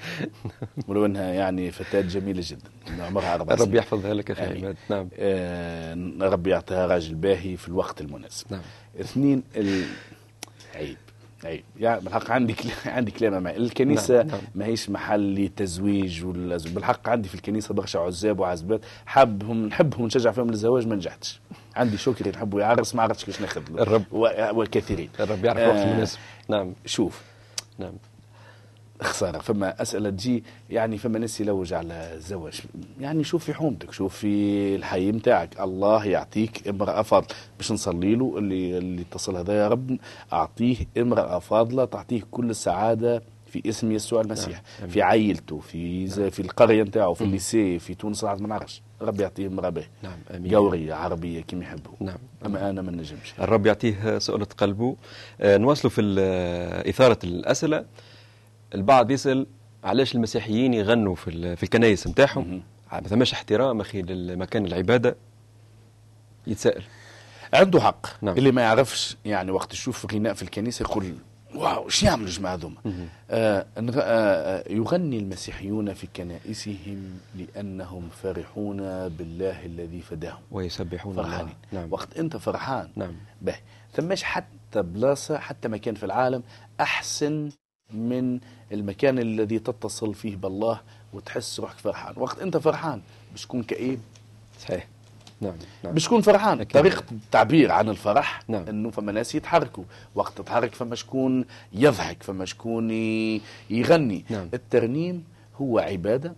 ولو 0.89 1.07
أنها 1.07 1.33
يعني 1.33 1.71
فتاة 1.71 2.01
جميلة 2.01 2.43
جدا 2.45 3.05
عمرها 3.05 3.35
أربع 3.35 3.57
سنين. 3.57 3.69
ربي 3.69 3.79
يحفظها 3.79 4.15
لك 4.15 4.31
أخي 4.31 4.47
آمين. 4.47 4.65
عماد 4.65 4.77
نعم. 4.91 5.09
آه 5.19 5.95
ربي 6.21 6.51
يعطيها 6.51 6.87
راجل 6.87 7.15
باهي 7.15 7.57
في 7.57 7.69
الوقت 7.69 8.01
المناسب. 8.01 8.47
نعم. 8.51 8.63
اثنين 9.01 9.43
ال... 9.57 9.85
عيب 11.45 11.65
يعني 11.81 12.01
بالحق 12.01 12.31
عندي 12.31 12.53
كل... 12.53 12.69
عندي 12.91 13.11
كلام 13.11 13.43
معي 13.43 13.57
الكنيسة 13.57 14.15
نعم، 14.15 14.27
نعم. 14.27 14.37
نعم. 14.37 14.47
ماهيش 14.55 14.91
محل 14.91 15.45
لتزويج 15.45 16.25
ولا 16.25 16.57
بالحق 16.57 17.09
عندي 17.09 17.29
في 17.29 17.35
الكنيسة 17.35 17.75
برشا 17.75 17.99
عزاب 17.99 18.41
وعزبات 18.41 18.81
حابهم 19.07 19.67
نحبهم 19.67 20.03
ونشجع 20.03 20.31
فيهم 20.31 20.51
للزواج 20.51 20.87
ما 20.87 20.97
نجحتش 20.97 21.41
عندي 21.77 21.97
شكري 21.97 22.31
نحبه 22.31 22.61
يعرس 22.61 22.95
ما 22.95 23.03
عرفتش 23.03 23.25
كيفاش 23.25 23.41
ناخذ. 23.41 23.63
الرب. 23.79 24.05
و... 24.13 24.29
وكثيرين 24.53 25.11
الرب 25.21 25.45
يعرف 25.45 25.59
آه. 25.59 25.85
المناسب 25.85 26.19
نعم 26.49 26.75
شوف 26.87 27.23
نعم 27.79 27.93
خسارة. 29.03 29.39
فما 29.39 29.83
أسئلة 29.83 30.11
تجي 30.11 30.45
يعني 30.71 30.99
فما 30.99 31.19
ناس 31.19 31.41
يلوج 31.41 31.73
على 31.73 32.11
الزواج. 32.15 32.61
يعني 33.01 33.25
شوف 33.25 33.45
في 33.45 33.55
حومتك 33.55 33.93
شوف 33.93 34.17
في 34.17 34.75
الحي 34.77 35.11
نتاعك 35.13 35.61
الله 35.61 36.05
يعطيك 36.05 36.69
امرأة 36.69 37.03
فاضلة. 37.03 37.29
باش 37.59 37.73
نصلي 37.73 38.15
له 38.15 38.39
اللي 38.39 38.79
اللي 38.79 39.03
اتصل 39.03 39.37
هذا 39.37 39.53
يا 39.59 39.69
رب 39.69 39.99
أعطيه 40.33 40.77
امرأة 40.99 41.39
فاضلة 41.39 41.85
تعطيه 41.85 42.23
كل 42.31 42.51
السعادة 42.51 43.23
في 43.47 43.69
اسم 43.69 43.93
يسوع 43.93 44.21
المسيح. 44.21 44.63
نعم. 44.81 44.89
في 44.89 45.03
عائلته 45.03 45.59
في 45.61 46.07
ز- 46.07 46.21
في 46.21 46.43
القرية 46.43 46.83
نتاعو 46.83 47.15
في 47.15 47.25
الليسي 47.25 47.79
في 47.79 47.95
تونس 47.95 48.25
ما 48.25 48.37
نعرفش. 48.47 48.83
ربي 49.03 49.23
يعطيه 49.23 49.47
امرأة 49.47 49.69
باهيه 49.69 49.89
نعم 50.03 50.19
أمين. 50.35 50.55
قوريه 50.55 50.95
عربية 50.95 51.41
كما 51.43 51.63
يحبوا. 51.65 51.93
نعم. 52.01 52.17
أما 52.47 52.71
أنا 52.71 52.83
ما 52.83 52.93
نجمش. 52.93 53.35
الرب 53.41 53.67
يعطيه 53.67 54.19
سؤلة 54.19 54.45
قلبه. 54.59 54.97
آه، 55.41 55.57
نواصلوا 55.57 55.91
في 55.91 56.01
ال- 56.01 56.89
إثارة 56.89 57.19
الأسئلة. 57.25 57.85
البعض 58.75 59.11
يسأل 59.11 59.47
علاش 59.85 60.15
المسيحيين 60.15 60.75
يغنوا 60.75 61.15
في 61.15 61.31
ال- 61.31 61.57
في 61.57 61.63
الكنايس 61.63 62.07
نتاعهم. 62.07 62.63
ما 62.93 63.01
ثماش 63.01 63.33
احترام 63.33 63.81
أخي 63.81 64.03
لمكان 64.03 64.67
العبادة. 64.67 65.17
يتساءل. 66.47 66.83
عنده 67.55 67.81
حق. 67.81 68.07
نعم. 68.25 68.37
اللي 68.37 68.53
ما 68.53 68.63
يعرفش 68.63 69.17
يعني 69.25 69.51
وقت 69.51 69.73
يشوف 69.75 70.15
غناء 70.15 70.35
في 70.35 70.43
الكنيسة 70.43 70.83
يقول 70.83 71.15
واو 71.55 71.85
إيش 71.87 72.03
يعملوا 72.03 72.27
الجماعة 72.27 72.55
هذوما؟ 72.55 72.77
آه 73.31 73.67
آه 74.01 74.65
يغني 74.73 75.19
المسيحيون 75.19 75.95
في 75.95 76.09
كنائسهم 76.17 77.19
لأنهم 77.37 78.09
فرحون 78.23 78.77
بالله 79.09 79.65
الذي 79.67 80.01
فداهم. 80.01 80.41
ويسبحون 80.51 81.13
الله. 81.19 81.23
فرحانين. 81.31 81.55
نعم. 81.73 81.93
وقت 81.93 82.19
أنت 82.19 82.37
فرحان. 82.37 82.89
نعم. 82.97 83.13
به. 83.43 83.55
ثماش 83.95 84.23
حتى 84.23 84.83
بلاصة 84.83 85.39
حتى 85.39 85.69
مكان 85.69 85.95
في 85.95 86.07
العالم 86.07 86.43
أحسن 86.81 87.51
من 87.93 88.39
المكان 88.73 89.19
الذي 89.19 89.59
تتصل 89.59 90.15
فيه 90.15 90.37
بالله 90.37 90.81
وتحس 91.13 91.61
روحك 91.61 91.79
فرحان. 91.79 92.15
وقت 92.17 92.39
أنت 92.39 92.57
فرحان 92.57 93.01
باش 93.33 93.43
تكون 93.43 93.63
كئيب. 93.63 94.01
صحيح. 94.61 94.87
نعم 95.41 95.55
نعم. 95.85 95.93
باش 95.95 96.05
تكون 96.05 96.21
فرحان. 96.21 96.61
أكيد. 96.61 96.81
طريقة 96.81 97.05
التعبير 97.13 97.73
عن 97.73 97.89
الفرح 97.89 98.43
نعم. 98.49 98.65
إنه 98.69 98.91
فما 98.91 99.13
ناس 99.13 99.35
يتحركوا. 99.35 99.85
وقت 100.15 100.39
تتحرك 100.39 100.75
فما 100.75 100.95
شكون 100.95 101.45
يضحك 101.73 102.23
فما 102.23 102.45
شكون 102.45 102.91
يغني. 103.71 104.25
نعم. 104.31 104.49
الترنيم 104.55 105.25
هو 105.61 105.79
عبادة. 105.79 106.35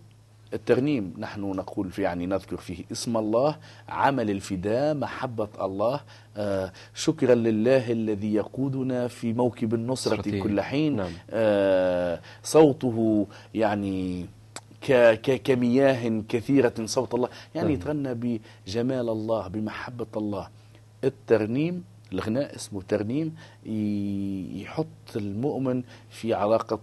الترنيم 0.53 1.13
نحن 1.17 1.41
نقول 1.41 1.91
في 1.91 2.01
يعني 2.01 2.25
نذكر 2.25 2.57
فيه 2.57 2.83
اسم 2.91 3.17
الله 3.17 3.55
عمل 3.89 4.29
الفداء 4.29 4.95
محبة 4.95 5.47
الله 5.61 5.99
آه 6.37 6.71
شكرا 6.95 7.35
لله 7.35 7.91
الذي 7.91 8.33
يقودنا 8.33 9.07
في 9.07 9.33
موكب 9.33 9.73
النصرة. 9.73 10.21
كل 10.43 10.61
حين 10.61 10.95
نعم. 10.95 11.11
آه 11.29 12.19
صوته 12.43 13.27
يعني 13.53 14.25
ك- 14.87 15.21
ك- 15.21 15.41
كمياه 15.43 16.23
كثيرة 16.29 16.73
صوت 16.85 17.13
الله 17.13 17.29
يعني 17.55 17.67
نعم. 17.67 17.75
يتغنى 17.77 18.39
بجمال 18.67 19.09
الله 19.09 19.47
بمحبة 19.47 20.07
الله 20.17 20.47
الترنيم 21.03 21.83
الغناء 22.13 22.55
اسمه 22.55 22.81
ترنيم 22.87 23.35
يحط 24.61 24.87
المؤمن 25.15 25.83
في 26.09 26.33
علاقة 26.33 26.79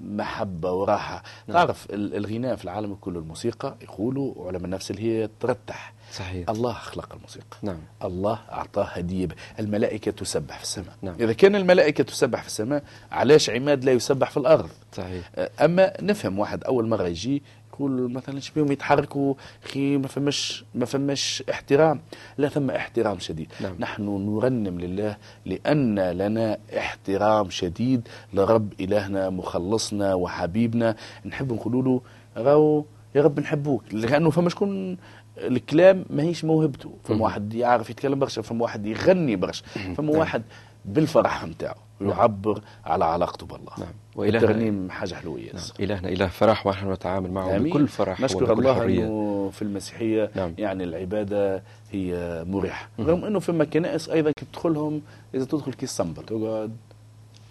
محبة 0.00 0.72
وراحة. 0.72 1.22
نعم. 1.46 1.56
تعرف 1.56 1.86
ال- 1.90 2.14
الغناء 2.16 2.56
في 2.56 2.64
العالم 2.64 2.94
كله 2.94 3.18
الموسيقى 3.18 3.74
يقولوا 3.82 4.46
علماء 4.46 4.64
النفس 4.64 4.90
اللي 4.90 5.02
هي 5.02 5.28
ترتح. 5.40 5.92
صحيح. 6.12 6.50
الله 6.50 6.72
خلق 6.72 7.14
الموسيقى. 7.14 7.56
نعم. 7.62 7.78
الله 8.04 8.38
أعطاه 8.52 8.84
هدية. 8.84 9.28
الملائكة 9.58 10.10
تسبح 10.10 10.56
في 10.56 10.62
السماء. 10.62 10.94
نعم. 11.02 11.14
إذا 11.20 11.32
كان 11.32 11.56
الملائكة 11.56 12.04
تسبح 12.04 12.40
في 12.40 12.46
السماء 12.46 12.82
علاش 13.12 13.50
عماد 13.50 13.84
لا 13.84 13.92
يسبح 13.92 14.30
في 14.30 14.36
الأرض؟ 14.36 14.68
صحيح. 14.92 15.30
أما 15.60 15.92
نفهم 16.02 16.38
واحد 16.38 16.64
أول 16.64 16.88
مرة 16.88 17.06
يجي 17.06 17.42
يقول 17.78 18.12
مثلا 18.12 18.40
شبيهم 18.40 18.72
يتحركوا 18.72 19.34
أخي 19.64 19.96
ما 19.96 20.08
فماش 20.08 20.64
ما 20.74 20.84
فماش 20.84 21.42
احترام. 21.50 22.00
لا 22.38 22.48
ثم 22.48 22.70
احترام 22.70 23.18
شديد. 23.18 23.52
نعم. 23.60 23.76
نحن 23.78 24.02
نرنم 24.02 24.80
لله 24.80 25.16
لأن 25.46 26.00
لنا 26.10 26.58
احترام 26.78 27.50
شديد 27.50 28.08
لرب 28.32 28.72
إلهنا 28.80 29.30
مخلصنا 29.30 30.14
وحبيبنا. 30.14 30.96
نحب 31.26 31.52
نقولوا 31.52 31.82
له 31.82 32.00
راهو 32.36 32.84
يا 33.14 33.22
رب 33.22 33.40
نحبوك. 33.40 33.82
لأنه 33.92 34.30
فما 34.30 34.48
شكون 34.48 34.96
الكلام 35.38 36.04
ماهيش 36.10 36.44
موهبته. 36.44 36.90
فما. 37.04 37.22
واحد 37.22 37.54
يعرف 37.54 37.90
يتكلم 37.90 38.18
برشا 38.18 38.42
فما 38.42 38.62
واحد 38.62 38.86
يغني 38.86 39.36
برشا. 39.36 39.64
فما 39.96 40.10
نعم. 40.10 40.18
واحد 40.18 40.42
بالفرح 40.84 41.44
نتاعو 41.44 41.87
يعبر 42.00 42.60
على 42.84 43.04
علاقته 43.04 43.46
بالله. 43.46 43.72
نعم. 43.78 43.88
وإلهنا- 44.16 44.34
الترنيم 44.42 44.90
حاجة 44.90 45.14
حلوة 45.14 45.40
نعم. 45.54 45.62
إلهنا 45.80 46.08
إله 46.08 46.26
فرح 46.26 46.66
ونحن 46.66 46.92
نتعامل 46.92 47.30
معه 47.32 47.56
آمين. 47.56 47.72
بكل 47.72 47.88
فرح 47.88 48.20
نشكر 48.20 48.52
الله 48.52 48.74
حرية. 48.74 49.04
إنه 49.06 49.50
في 49.52 49.62
المسيحية 49.62 50.30
نعم. 50.34 50.54
يعني 50.58 50.84
العبادة 50.84 51.62
هي 51.92 52.44
مريحة. 52.48 52.88
مهم. 52.98 53.08
رغم 53.08 53.24
إنه 53.24 53.38
فما 53.38 53.64
كنائس 53.64 54.08
أيضا 54.08 54.30
كي 54.30 54.46
تدخلهم 54.52 55.02
إذا 55.34 55.44
تدخل 55.44 55.72
كي 55.72 55.82
الصنبل 55.84 56.22
تقعد. 56.22 56.76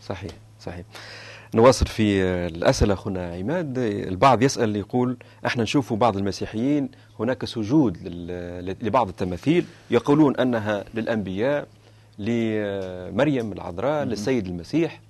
صحيح 0.03 0.31
صحيح. 0.61 0.85
نواصل 1.55 1.85
في 1.87 2.23
الأسئلة 2.23 2.93
أخونا 2.93 3.33
عماد. 3.33 3.77
البعض 3.77 4.41
يسأل 4.41 4.75
يقول 4.75 5.17
إحنا 5.45 5.63
نشوف 5.63 5.93
بعض 5.93 6.17
المسيحيين 6.17 6.89
هناك 7.19 7.45
سجود 7.45 7.97
لبعض 8.81 9.07
التماثيل 9.07 9.65
يقولون 9.91 10.35
أنها 10.37 10.83
للأنبياء 10.93 11.67
لمريم 12.19 13.51
العذراء 13.51 14.03
للسيد 14.03 14.47
المسيح 14.47 15.01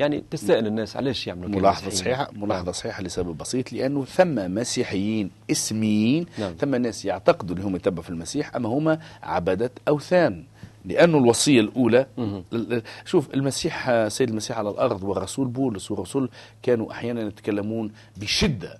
يعني 0.00 0.24
تستأل 0.30 0.66
الناس 0.66 0.96
علاش 0.96 1.26
يعملوا 1.26 1.48
كده 1.48 1.58
ملاحظة 1.58 1.82
المسيحيين؟ 1.86 2.16
صحيحة 2.16 2.32
ملاحظة 2.32 2.72
صحيحة 2.72 3.02
لسبب 3.02 3.38
بسيط 3.38 3.72
لأنه 3.72 4.04
ثم 4.04 4.54
مسيحيين 4.54 5.30
اسميين 5.50 6.26
نعم. 6.38 6.52
ثم 6.60 6.74
ناس 6.74 7.04
يعتقدوا 7.04 7.56
انهم 7.56 7.76
يتبعوا 7.76 8.02
في 8.02 8.10
المسيح 8.10 8.56
اما 8.56 8.68
هم 8.68 8.98
عبدة 9.22 9.70
أوثان 9.88 10.44
لأنه 10.84 11.18
الوصية 11.18 11.60
الأولى 11.60 12.06
مهم. 12.18 12.44
ال- 12.52 12.72
ال- 12.72 12.82
شوف 13.04 13.34
المسيح 13.34 14.08
سيد 14.08 14.28
المسيح 14.28 14.58
على 14.58 14.70
الأرض 14.70 15.02
والرسول 15.04 15.48
بولس 15.48 15.90
والرسول 15.90 16.28
كانوا 16.62 16.92
أحيانا 16.92 17.20
يتكلمون 17.20 17.90
بشدة 18.16 18.72
ال- 18.72 18.78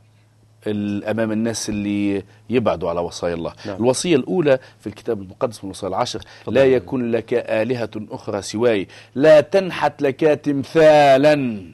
أمام 1.10 1.32
الناس 1.32 1.68
اللي 1.68 2.22
يبعدوا 2.50 2.90
على 2.90 3.00
وصايا 3.00 3.34
الله. 3.34 3.52
نعم. 3.66 3.76
الوصية 3.76 4.16
الأولى 4.16 4.58
في 4.80 4.86
الكتاب 4.86 5.22
المقدس 5.22 5.64
من 5.64 5.70
الوصايا 5.70 5.88
العشر 5.88 6.20
تفضل. 6.20 6.54
لا 6.54 6.64
يكن 6.64 7.10
لك 7.10 7.34
آلهة 7.34 7.90
أخرى 7.96 8.42
سواي. 8.42 8.88
لا 9.14 9.40
تنحت 9.40 10.02
لك 10.02 10.20
تمثالا. 10.20 11.64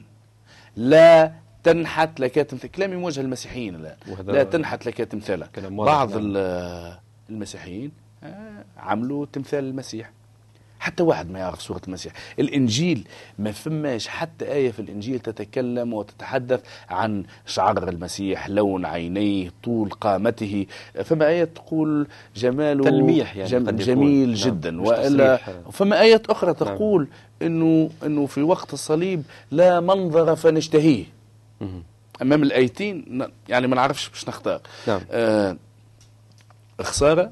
لا 0.75 1.31
تنحت 1.63 2.19
لك 2.19 2.35
تمثال 2.35 2.71
كلامي 2.71 2.95
موجه 2.95 3.21
للمسيحيين 3.21 3.81
لا. 3.81 3.95
لا 4.27 4.43
تنحت 4.43 4.85
لك 4.85 4.97
تمثالا. 4.97 5.47
بعض 5.69 6.09
نعم. 6.09 6.19
ال- 6.23 6.97
المسيحيين 7.29 7.91
آه، 8.23 8.63
عملوا 8.77 9.25
تمثال 9.33 9.63
المسيح. 9.63 10.11
حتى 10.81 11.03
واحد 11.03 11.31
ما 11.31 11.39
يعرف 11.39 11.61
سورة 11.61 11.81
المسيح 11.87 12.13
الإنجيل 12.39 13.07
ما 13.39 13.51
فماش 13.51 14.07
حتى 14.07 14.45
آية 14.51 14.71
في 14.71 14.79
الإنجيل 14.79 15.19
تتكلم 15.19 15.93
وتتحدث 15.93 16.61
عن 16.89 17.23
شعر 17.45 17.89
المسيح 17.89 18.49
لون 18.49 18.85
عينيه 18.85 19.51
طول 19.63 19.89
قامته 19.89 20.65
فما 21.03 21.27
آية 21.27 21.43
تقول 21.43 22.07
جماله 22.35 22.83
تلميح 22.83 23.35
يعني 23.35 23.49
جم. 23.49 23.69
جميل 23.69 24.29
نعم، 24.29 24.37
جدا 24.37 24.81
وإلا. 24.81 25.37
فما 25.71 26.01
آية 26.01 26.21
أخرى 26.29 26.53
تقول 26.53 27.07
إنه 27.41 27.89
إنه 28.05 28.25
في 28.25 28.41
وقت 28.41 28.73
الصليب 28.73 29.23
لا 29.51 29.79
منظر 29.79 30.35
فنشتهيه 30.35 31.05
مهم. 31.61 31.83
أمام 32.21 32.43
الآيتين 32.43 33.05
ن- 33.09 33.31
يعني 33.49 33.67
ما 33.67 33.75
نعرفش 33.75 34.09
باش 34.09 34.27
نختار 34.29 34.61
نعم. 34.87 35.01
آه 35.11 35.57
خسارة 36.81 37.31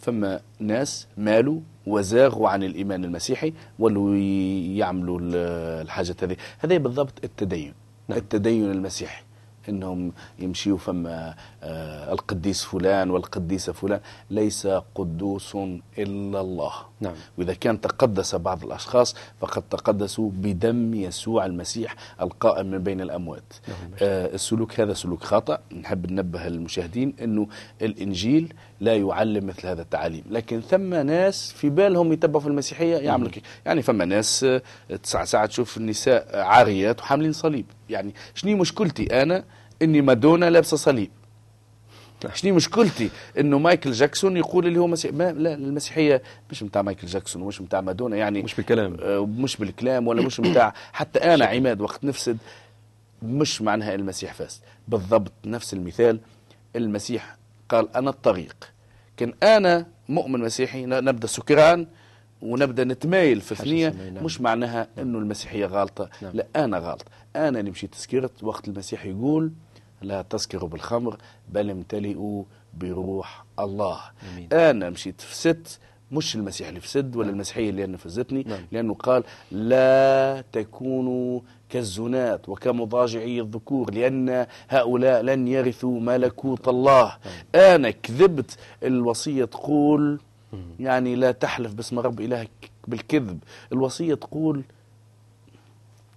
فما 0.00 0.40
ناس 0.60 1.06
مالوا 1.16 1.60
وزاغوا 1.86 2.48
عن 2.48 2.62
الإيمان 2.62 3.04
المسيحي 3.04 3.52
ولوا 3.78 4.16
ي- 4.16 4.76
يعملوا 4.78 5.20
ال- 5.20 5.82
الحاجات 5.86 6.24
هذه. 6.24 6.36
هذه 6.58 6.78
بالضبط 6.78 7.24
التدين 7.24 7.74
نعم. 8.08 8.18
التدين 8.18 8.70
المسيحي. 8.70 9.22
إنهم 9.68 10.12
يمشيوا 10.38 10.78
فما 10.78 11.34
آه 11.62 12.12
القديس 12.12 12.64
فلان 12.64 13.10
والقديسة 13.10 13.72
فلان 13.72 14.00
ليس 14.30 14.66
قدوس 14.94 15.54
إلا 15.98 16.40
الله. 16.40 16.72
نعم. 17.00 17.12
وإذا 17.38 17.54
كان 17.54 17.80
تقدس 17.80 18.34
بعض 18.34 18.64
الأشخاص 18.64 19.14
فقد 19.40 19.62
تقدسوا 19.70 20.30
بدم 20.34 20.94
يسوع 20.94 21.46
المسيح 21.46 21.94
القائم 22.20 22.66
من 22.70 22.78
بين 22.78 23.00
الأموات. 23.00 23.52
آه 24.02 24.34
السلوك 24.34 24.80
هذا 24.80 24.92
سلوك 24.94 25.24
خطا 25.24 25.58
نحب 25.80 26.10
ننبه 26.12 26.46
المشاهدين 26.46 27.14
إنه 27.22 27.46
الإنجيل 27.82 28.54
لا 28.80 28.96
يعلم 28.96 29.46
مثل 29.46 29.66
هذا 29.66 29.82
التعاليم. 29.82 30.24
لكن 30.30 30.60
ثم 30.60 30.94
ناس 30.94 31.52
في 31.52 31.70
بالهم 31.70 32.12
يتبعوا 32.12 32.40
في 32.40 32.46
المسيحية 32.46 32.96
يعملوا. 32.96 33.30
يعني 33.66 33.82
فما 33.82 34.04
ناس 34.04 34.44
آه، 34.44 34.62
تسع 35.02 35.24
ساعات 35.24 35.48
تشوف 35.48 35.76
النساء 35.76 36.38
عاريات 36.38 37.00
وحاملين 37.00 37.32
صليب. 37.32 37.66
يعني 37.90 38.14
شنو 38.34 38.56
مشكلتي 38.56 39.22
أنا؟ 39.22 39.44
إني 39.82 40.00
مادونا 40.00 40.50
لابسة 40.50 40.76
صليب. 40.76 41.10
شنو 42.34 42.54
مشكلتي؟ 42.54 43.10
إنه 43.38 43.58
مايكل 43.58 43.92
جاكسون 43.92 44.36
يقول 44.36 44.66
اللي 44.66 44.78
هو 44.78 44.86
مسيح 44.86 45.12
ما 45.12 45.32
لا 45.32 45.54
المسيحية 45.54 46.22
مش 46.50 46.62
متاع 46.62 46.82
مايكل 46.82 47.06
جاكسون 47.06 47.42
ومش 47.42 47.60
متاع 47.60 47.80
مادونا 47.80 48.16
يعني 48.16 48.42
مش 48.42 48.54
بالكلام. 48.54 48.96
آه، 49.00 49.26
مش 49.26 49.56
بالكلام 49.56 50.08
ولا 50.08 50.22
مش 50.22 50.40
متاع. 50.40 50.74
حتى 50.92 51.18
أنا 51.18 51.44
عماد 51.44 51.80
وقت 51.80 52.04
نفسد 52.04 52.38
مش 53.22 53.62
معناها 53.62 53.94
المسيح 53.94 54.34
فاسد 54.34 54.60
بالضبط 54.88 55.32
نفس 55.46 55.74
المثال. 55.74 56.20
المسيح 56.76 57.36
قال 57.68 57.96
أنا 57.96 58.10
الطريق 58.10 58.56
كان 59.16 59.34
أنا 59.42 59.86
مؤمن 60.08 60.40
مسيحي 60.40 60.86
ن- 60.86 61.04
نبدأ 61.04 61.26
سكران 61.26 61.86
ونبدأ 62.42 62.84
نتمايل 62.84 63.40
في 63.40 63.52
اسمها 63.52 64.10
نعم. 64.10 64.24
مش 64.24 64.40
معناها 64.40 64.88
إنه 64.98 65.18
المسيحية 65.18 65.66
غالطة 65.66 66.08
نعم. 66.22 66.32
لا 66.34 66.46
أنا 66.56 66.78
غلط 66.78 67.04
أنا 67.36 67.60
اللي 67.60 67.70
مشيت 67.70 67.94
سكرت 67.94 68.42
وقت 68.44 68.68
المسيح 68.68 69.04
يقول 69.06 69.52
لا 70.02 70.22
تسكروا 70.22 70.68
بالخمر 70.68 71.16
بل 71.48 71.70
امتلئوا 71.70 72.44
بروح 72.74 73.44
الله 73.58 74.00
أمين. 74.34 74.48
أنا 74.52 74.90
مشيت 74.90 75.20
فسدت 75.20 75.78
مش 76.12 76.36
المسيح 76.36 76.68
اللي 76.68 76.80
فسد 76.80 77.16
ولا 77.16 77.30
المسيحية 77.30 77.70
اللي 77.70 77.84
أنا 77.84 77.96
فزتني 77.96 78.42
نعم. 78.42 78.60
لأنه 78.72 78.94
قال 78.94 79.24
لا 79.52 80.44
تكونوا 80.52 81.40
كالزنات 81.68 82.48
وكمضاجعي 82.48 83.40
الذكور 83.40 83.94
لأن 83.94 84.46
هؤلاء 84.68 85.22
لن 85.22 85.48
يرثوا 85.48 86.00
ملكوت 86.00 86.68
الله. 86.68 87.16
أنا 87.54 87.90
كذبت 87.90 88.58
الوصية 88.82 89.44
تقول 89.44 90.20
يعني 90.80 91.14
لا 91.14 91.32
تحلف 91.32 91.74
باسم 91.74 91.98
رب 91.98 92.20
إلهك 92.20 92.70
بالكذب. 92.88 93.38
الوصية 93.72 94.14
تقول 94.14 94.62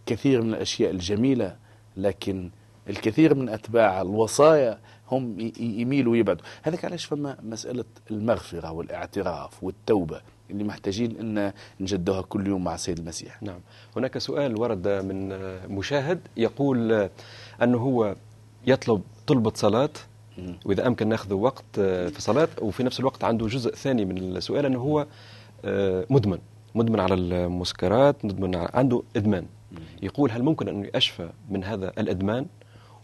كثير 0.06 0.42
من 0.42 0.54
الأشياء 0.54 0.92
الجميلة 0.92 1.56
لكن 1.98 2.50
الكثير 2.90 3.36
من 3.36 3.50
أتباع 3.50 4.02
الوصايا 4.02 4.80
هم 5.12 5.52
يميلوا 5.60 6.12
ويبعدوا. 6.12 6.46
هذاك 6.64 6.86
علاش 6.86 7.06
فما 7.06 7.38
مسألة 7.44 7.86
المغفرة 8.12 8.72
والاعتراف 8.72 9.64
والتوبة 9.64 10.22
اللي 10.50 10.64
محتاجين 10.64 11.18
أن 11.20 11.54
نجدوها 11.80 12.22
كل 12.22 12.48
يوم 12.48 12.64
مع 12.64 12.76
السيد 12.76 13.00
المسيح. 13.00 13.44
نعم. 13.44 13.60
هناك 13.98 14.18
سؤال 14.18 14.62
ورد 14.62 14.88
من 14.88 15.30
مشاهد 15.76 16.20
يقول 16.38 17.10
أنه 17.64 17.78
هو 17.78 18.16
يطلب 18.68 19.02
طلبة 19.28 19.52
صلاة 19.56 19.90
وإذا 20.66 20.88
أمكن 20.88 21.08
نأخذ 21.08 21.34
وقت 21.34 21.66
في 21.80 22.22
صلاة 22.22 22.48
وفي 22.62 22.84
نفس 22.84 23.00
الوقت 23.00 23.24
عنده 23.24 23.48
جزء 23.48 23.76
ثاني 23.76 24.06
من 24.06 24.18
السؤال 24.18 24.66
أنه 24.66 24.80
هو 24.80 25.08
مدمن. 26.10 26.40
مدمن 26.76 27.00
على 27.00 27.14
المسكرات 27.14 28.26
مدمن 28.26 28.56
على 28.56 28.70
عنده 28.74 29.04
إدمان. 29.16 29.46
يقول 30.02 30.32
هل 30.32 30.44
ممكن 30.44 30.68
أن 30.68 30.90
يشفى 30.96 31.30
من 31.50 31.64
هذا 31.64 31.92
الإدمان؟ 31.98 32.46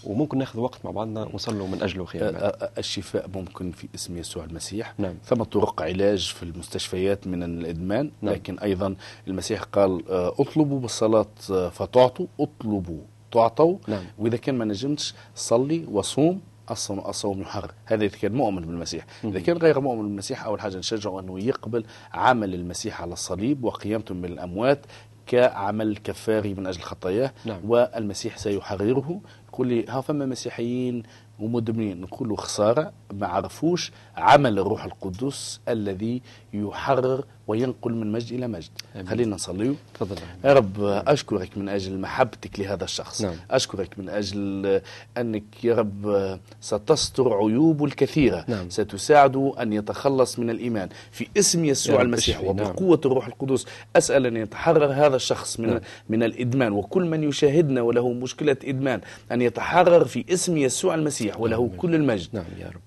وممكن 0.04 0.38
ناخذ 0.38 0.60
وقت 0.60 0.86
مع 0.86 0.92
بعضنا 0.92 1.24
ونصلوا 1.24 1.68
من 1.68 1.84
أجله 1.84 2.06
خير 2.06 2.52
الشفاء 2.78 3.30
ممكن 3.36 3.72
في 3.72 3.88
اسم 3.96 4.18
يسوع 4.18 4.44
المسيح. 4.44 4.94
نعم. 4.98 5.16
ثم 5.24 5.44
طرق 5.44 5.82
علاج 5.82 6.34
في 6.34 6.44
المستشفيات 6.44 7.28
من 7.28 7.44
الإدمان. 7.44 8.12
نعم. 8.22 8.34
لكن 8.34 8.60
أيضا 8.60 8.96
المسيح 9.28 9.64
قال 9.64 10.04
اطلبوا 10.12 10.80
بالصلاة 10.80 11.26
آه، 11.52 11.70
فتعطوا 11.70 12.28
اطلبوا 12.40 13.02
تعطوا. 13.32 13.78
نعم. 13.88 14.04
وإذا 14.20 14.38
كان 14.38 14.56
ما 14.56 14.66
نجمتش 14.66 15.14
صلي 15.36 15.86
وصوم 15.92 16.42
الصوم 16.72 17.00
الصوم 17.00 17.42
يحرر. 17.42 17.72
هذا 17.86 18.06
إذا 18.06 18.18
كان 18.18 18.34
مؤمن 18.34 18.62
بالمسيح. 18.62 19.06
إذا 19.24 19.40
كان 19.40 19.58
غير 19.58 19.80
مؤمن 19.80 20.02
بالمسيح 20.02 20.46
أول 20.46 20.62
حاجة 20.62 20.78
نشجعه 20.78 21.20
أنه 21.20 21.40
يقبل 21.40 21.86
عمل 22.14 22.54
المسيح 22.54 23.02
على 23.02 23.14
الصليب 23.14 23.64
وقيامته 23.64 24.16
من 24.16 24.26
الأموات 24.26 24.86
كعمل 25.28 25.98
كفاري 25.98 26.54
من 26.54 26.68
أجل 26.68 26.82
خطاياه. 26.82 27.32
نعم. 27.46 27.60
والمسيح 27.68 28.38
سيحرره. 28.38 29.20
يقول 29.56 29.68
لي 29.68 29.86
ها 29.90 30.02
فما 30.02 30.26
مسيحيين 30.26 31.04
ومدمنين 31.40 32.02
نقول 32.02 32.30
له 32.30 32.36
خسارة 32.36 32.92
ما 33.14 33.28
عرفوش 33.28 33.92
عمل 34.18 34.60
الروح 34.60 34.86
القدس 34.86 35.60
الذي 35.68 36.22
يحرر 36.54 37.24
وينقل 37.48 37.94
من 37.94 38.12
مجد 38.12 38.34
إلى 38.34 38.48
مجد 38.48 38.70
آمين. 38.96 39.08
خلينا 39.08 39.36
نصلي 39.36 39.76
تفضل 39.94 40.16
يا 40.44 40.54
رب 40.54 40.84
أشكرك 40.84 41.58
من 41.58 41.70
أجل 41.70 42.00
محبتك 42.00 42.60
لهذا 42.60 42.84
الشخص 42.84 43.22
نعم. 43.22 43.36
أشكرك 43.52 44.00
من 44.00 44.10
أجل 44.10 44.82
أنك 45.18 45.64
يا 45.64 45.76
رب 45.76 46.40
ستستر 46.62 47.34
عيوبه 47.34 47.86
الكثيرة 47.86 48.46
نعم. 48.48 48.70
ستساعده 48.70 49.54
أن 49.62 49.74
يتخلص 49.74 50.40
من 50.40 50.50
الإيمان 50.50 50.90
في 51.12 51.28
اسم 51.38 51.66
يسوع 51.66 52.02
المسيح 52.02 52.38
نعم. 52.38 52.48
وبقوة 52.48 53.02
الروح 53.06 53.28
القدس 53.28 53.66
أسأل 53.96 54.26
أن 54.26 54.38
يتحرر 54.38 54.94
هذا 54.94 55.16
الشخص 55.16 55.60
من 55.60 55.70
نعم. 55.70 55.80
من 56.10 56.24
الإدمان 56.24 56.72
وكل 56.72 57.06
من 57.06 57.24
يشاهدنا 57.24 57.82
وله 57.82 58.14
مشكلة 58.14 58.58
إدمان 58.66 59.02
أن 59.32 59.42
يتحرر 59.46 60.06
في 60.06 60.26
اسم 60.30 60.58
يسوع 60.58 60.96
المسيح 60.96 61.40
وله 61.40 61.58
نعم. 61.68 61.78
كل 61.78 61.96
المجد. 61.96 62.30
نعم 62.34 62.46
يا 62.60 62.68
رب. 62.68 62.82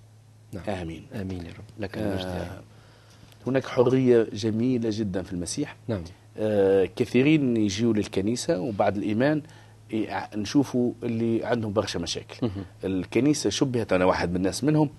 نعم. 0.53 0.65
آمين. 0.81 1.07
آمين 1.15 1.47
يا 1.47 1.51
رب. 1.51 1.65
لك 1.83 1.99
المجد 1.99 2.19
يا 2.25 2.43
آه، 2.43 2.57
رب. 2.57 2.63
هناك 3.47 3.67
حرية 3.67 4.27
جميلة 4.33 4.89
جدا 4.93 5.23
في 5.23 5.33
المسيح. 5.33 5.77
نعم. 5.89 6.03
آه، 6.39 6.89
كثيرين 6.97 7.57
يجيوا 7.57 7.93
للكنيسة 7.93 8.61
وبعد 8.61 8.97
الإيمان 8.97 9.43
يع- 9.91 10.35
نشوفوا 10.37 10.93
اللي 11.03 11.45
عندهم 11.45 11.73
برشا 11.73 11.99
مشاكل. 11.99 12.47
مهم. 12.47 12.65
الكنيسة 12.85 13.51
شبهت 13.51 13.93
أنا 13.93 14.05
واحد 14.05 14.31
من 14.31 14.37
الناس 14.37 14.65
منهم 14.65 14.91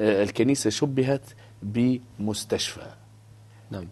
آه، 0.00 0.22
الكنيسة 0.22 0.70
شبهت 0.70 1.22
بمستشفى. 1.62 2.86
نعم. 3.70 3.86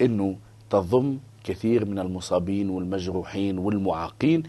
إنه 0.00 0.36
تضم 0.70 1.18
كثير 1.44 1.84
من 1.84 1.98
المصابين 1.98 2.70
والمجروحين 2.70 3.58
والمعاقين. 3.58 4.42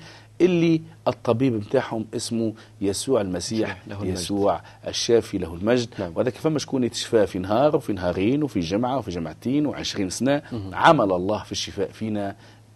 اللي 0.44 0.82
الطبيب 1.08 1.60
بتاعهم 1.60 2.06
اسمه 2.16 2.54
يسوع 2.82 3.22
المسيح 3.22 3.82
له 3.88 3.96
المجد. 4.02 4.14
يسوع 4.14 4.62
الشافي 4.88 5.38
له 5.38 5.54
المجد. 5.54 5.90
نعم. 6.00 6.12
وهذاك 6.16 6.34
فما 6.36 6.60
شكون 6.60 6.84
يتشفى 6.84 7.28
في 7.28 7.40
نهار 7.40 7.76
وفي 7.76 7.94
نهارين 7.94 8.44
وفي 8.44 8.60
جمعة 8.60 8.98
وفي 8.98 9.12
جمعتين 9.12 9.66
وعشرين 9.66 10.10
سنة. 10.10 10.42
عمل 10.74 11.12
الله 11.12 11.44
في 11.44 11.52
الشفاء 11.52 11.92
فينا 11.92 12.36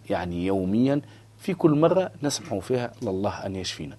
يعني 0.10 0.46
يوميا. 0.46 1.02
في 1.38 1.54
كل 1.54 1.72
مرة 1.72 2.12
نسمح 2.24 2.60
فيها 2.60 2.92
لله 3.02 3.46
أن 3.46 3.56
يشفينا. 3.56 3.98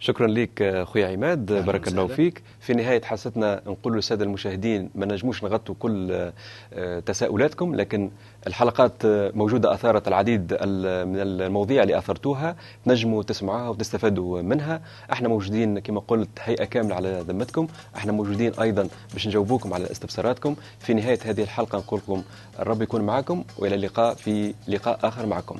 شكرا 0.00 0.26
لك 0.26 0.62
اخويا 0.62 1.08
عماد. 1.08 1.52
أهلاً 1.52 1.66
بارك 1.66 1.88
الله. 1.88 2.06
فيك. 2.06 2.42
في 2.60 2.72
نهاية 2.72 3.02
حلقتنا 3.02 3.62
نقول 3.66 3.94
للسادة 3.96 4.24
المشاهدين 4.24 4.90
ما 4.94 5.06
نجموش 5.06 5.44
نغطوا 5.44 5.74
كل 5.78 6.30
آه، 6.72 7.00
تساؤلاتكم 7.00 7.74
لكن 7.74 8.10
الحلقات 8.46 9.04
آه، 9.04 9.32
موجودة 9.34 9.74
اثارت 9.74 10.08
العديد 10.08 10.52
ال- 10.60 11.08
من 11.08 11.16
المواضيع 11.20 11.82
اللي 11.82 11.98
أثرتوها. 11.98 12.56
تنجموا 12.84 13.22
تسمعوها 13.22 13.68
وتستفادوا 13.68 14.42
منها. 14.42 14.82
إحنا 15.12 15.28
موجودين 15.28 15.78
كما 15.78 16.00
قلت 16.00 16.28
هيئة 16.40 16.64
كاملة 16.64 16.94
على 16.94 17.24
ذمتكم. 17.28 17.66
إحنا 17.96 18.12
موجودين 18.12 18.52
أيضا 18.54 18.88
باش 19.12 19.26
نجاوبوكم 19.28 19.74
على 19.74 19.90
استفساراتكم. 19.90 20.56
في 20.78 20.94
نهاية 20.94 21.18
هذه 21.24 21.42
الحلقة 21.42 21.78
نقول 21.78 22.00
لكم 22.00 22.22
الرب 22.58 22.82
يكون 22.82 23.00
معكم 23.02 23.44
وإلى 23.58 23.74
اللقاء 23.74 24.14
في 24.14 24.54
لقاء 24.68 24.98
آخر 25.02 25.26
معكم. 25.26 25.56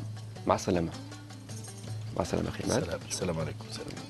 مع 0.46 0.54
السلامة. 0.54 0.90
مع 2.16 2.22
السلامة 2.22 2.48
أخي 2.48 2.64
عماد. 2.64 2.88
السلام, 3.08 3.38
عليكم. 3.38 3.64
السلام. 3.70 4.09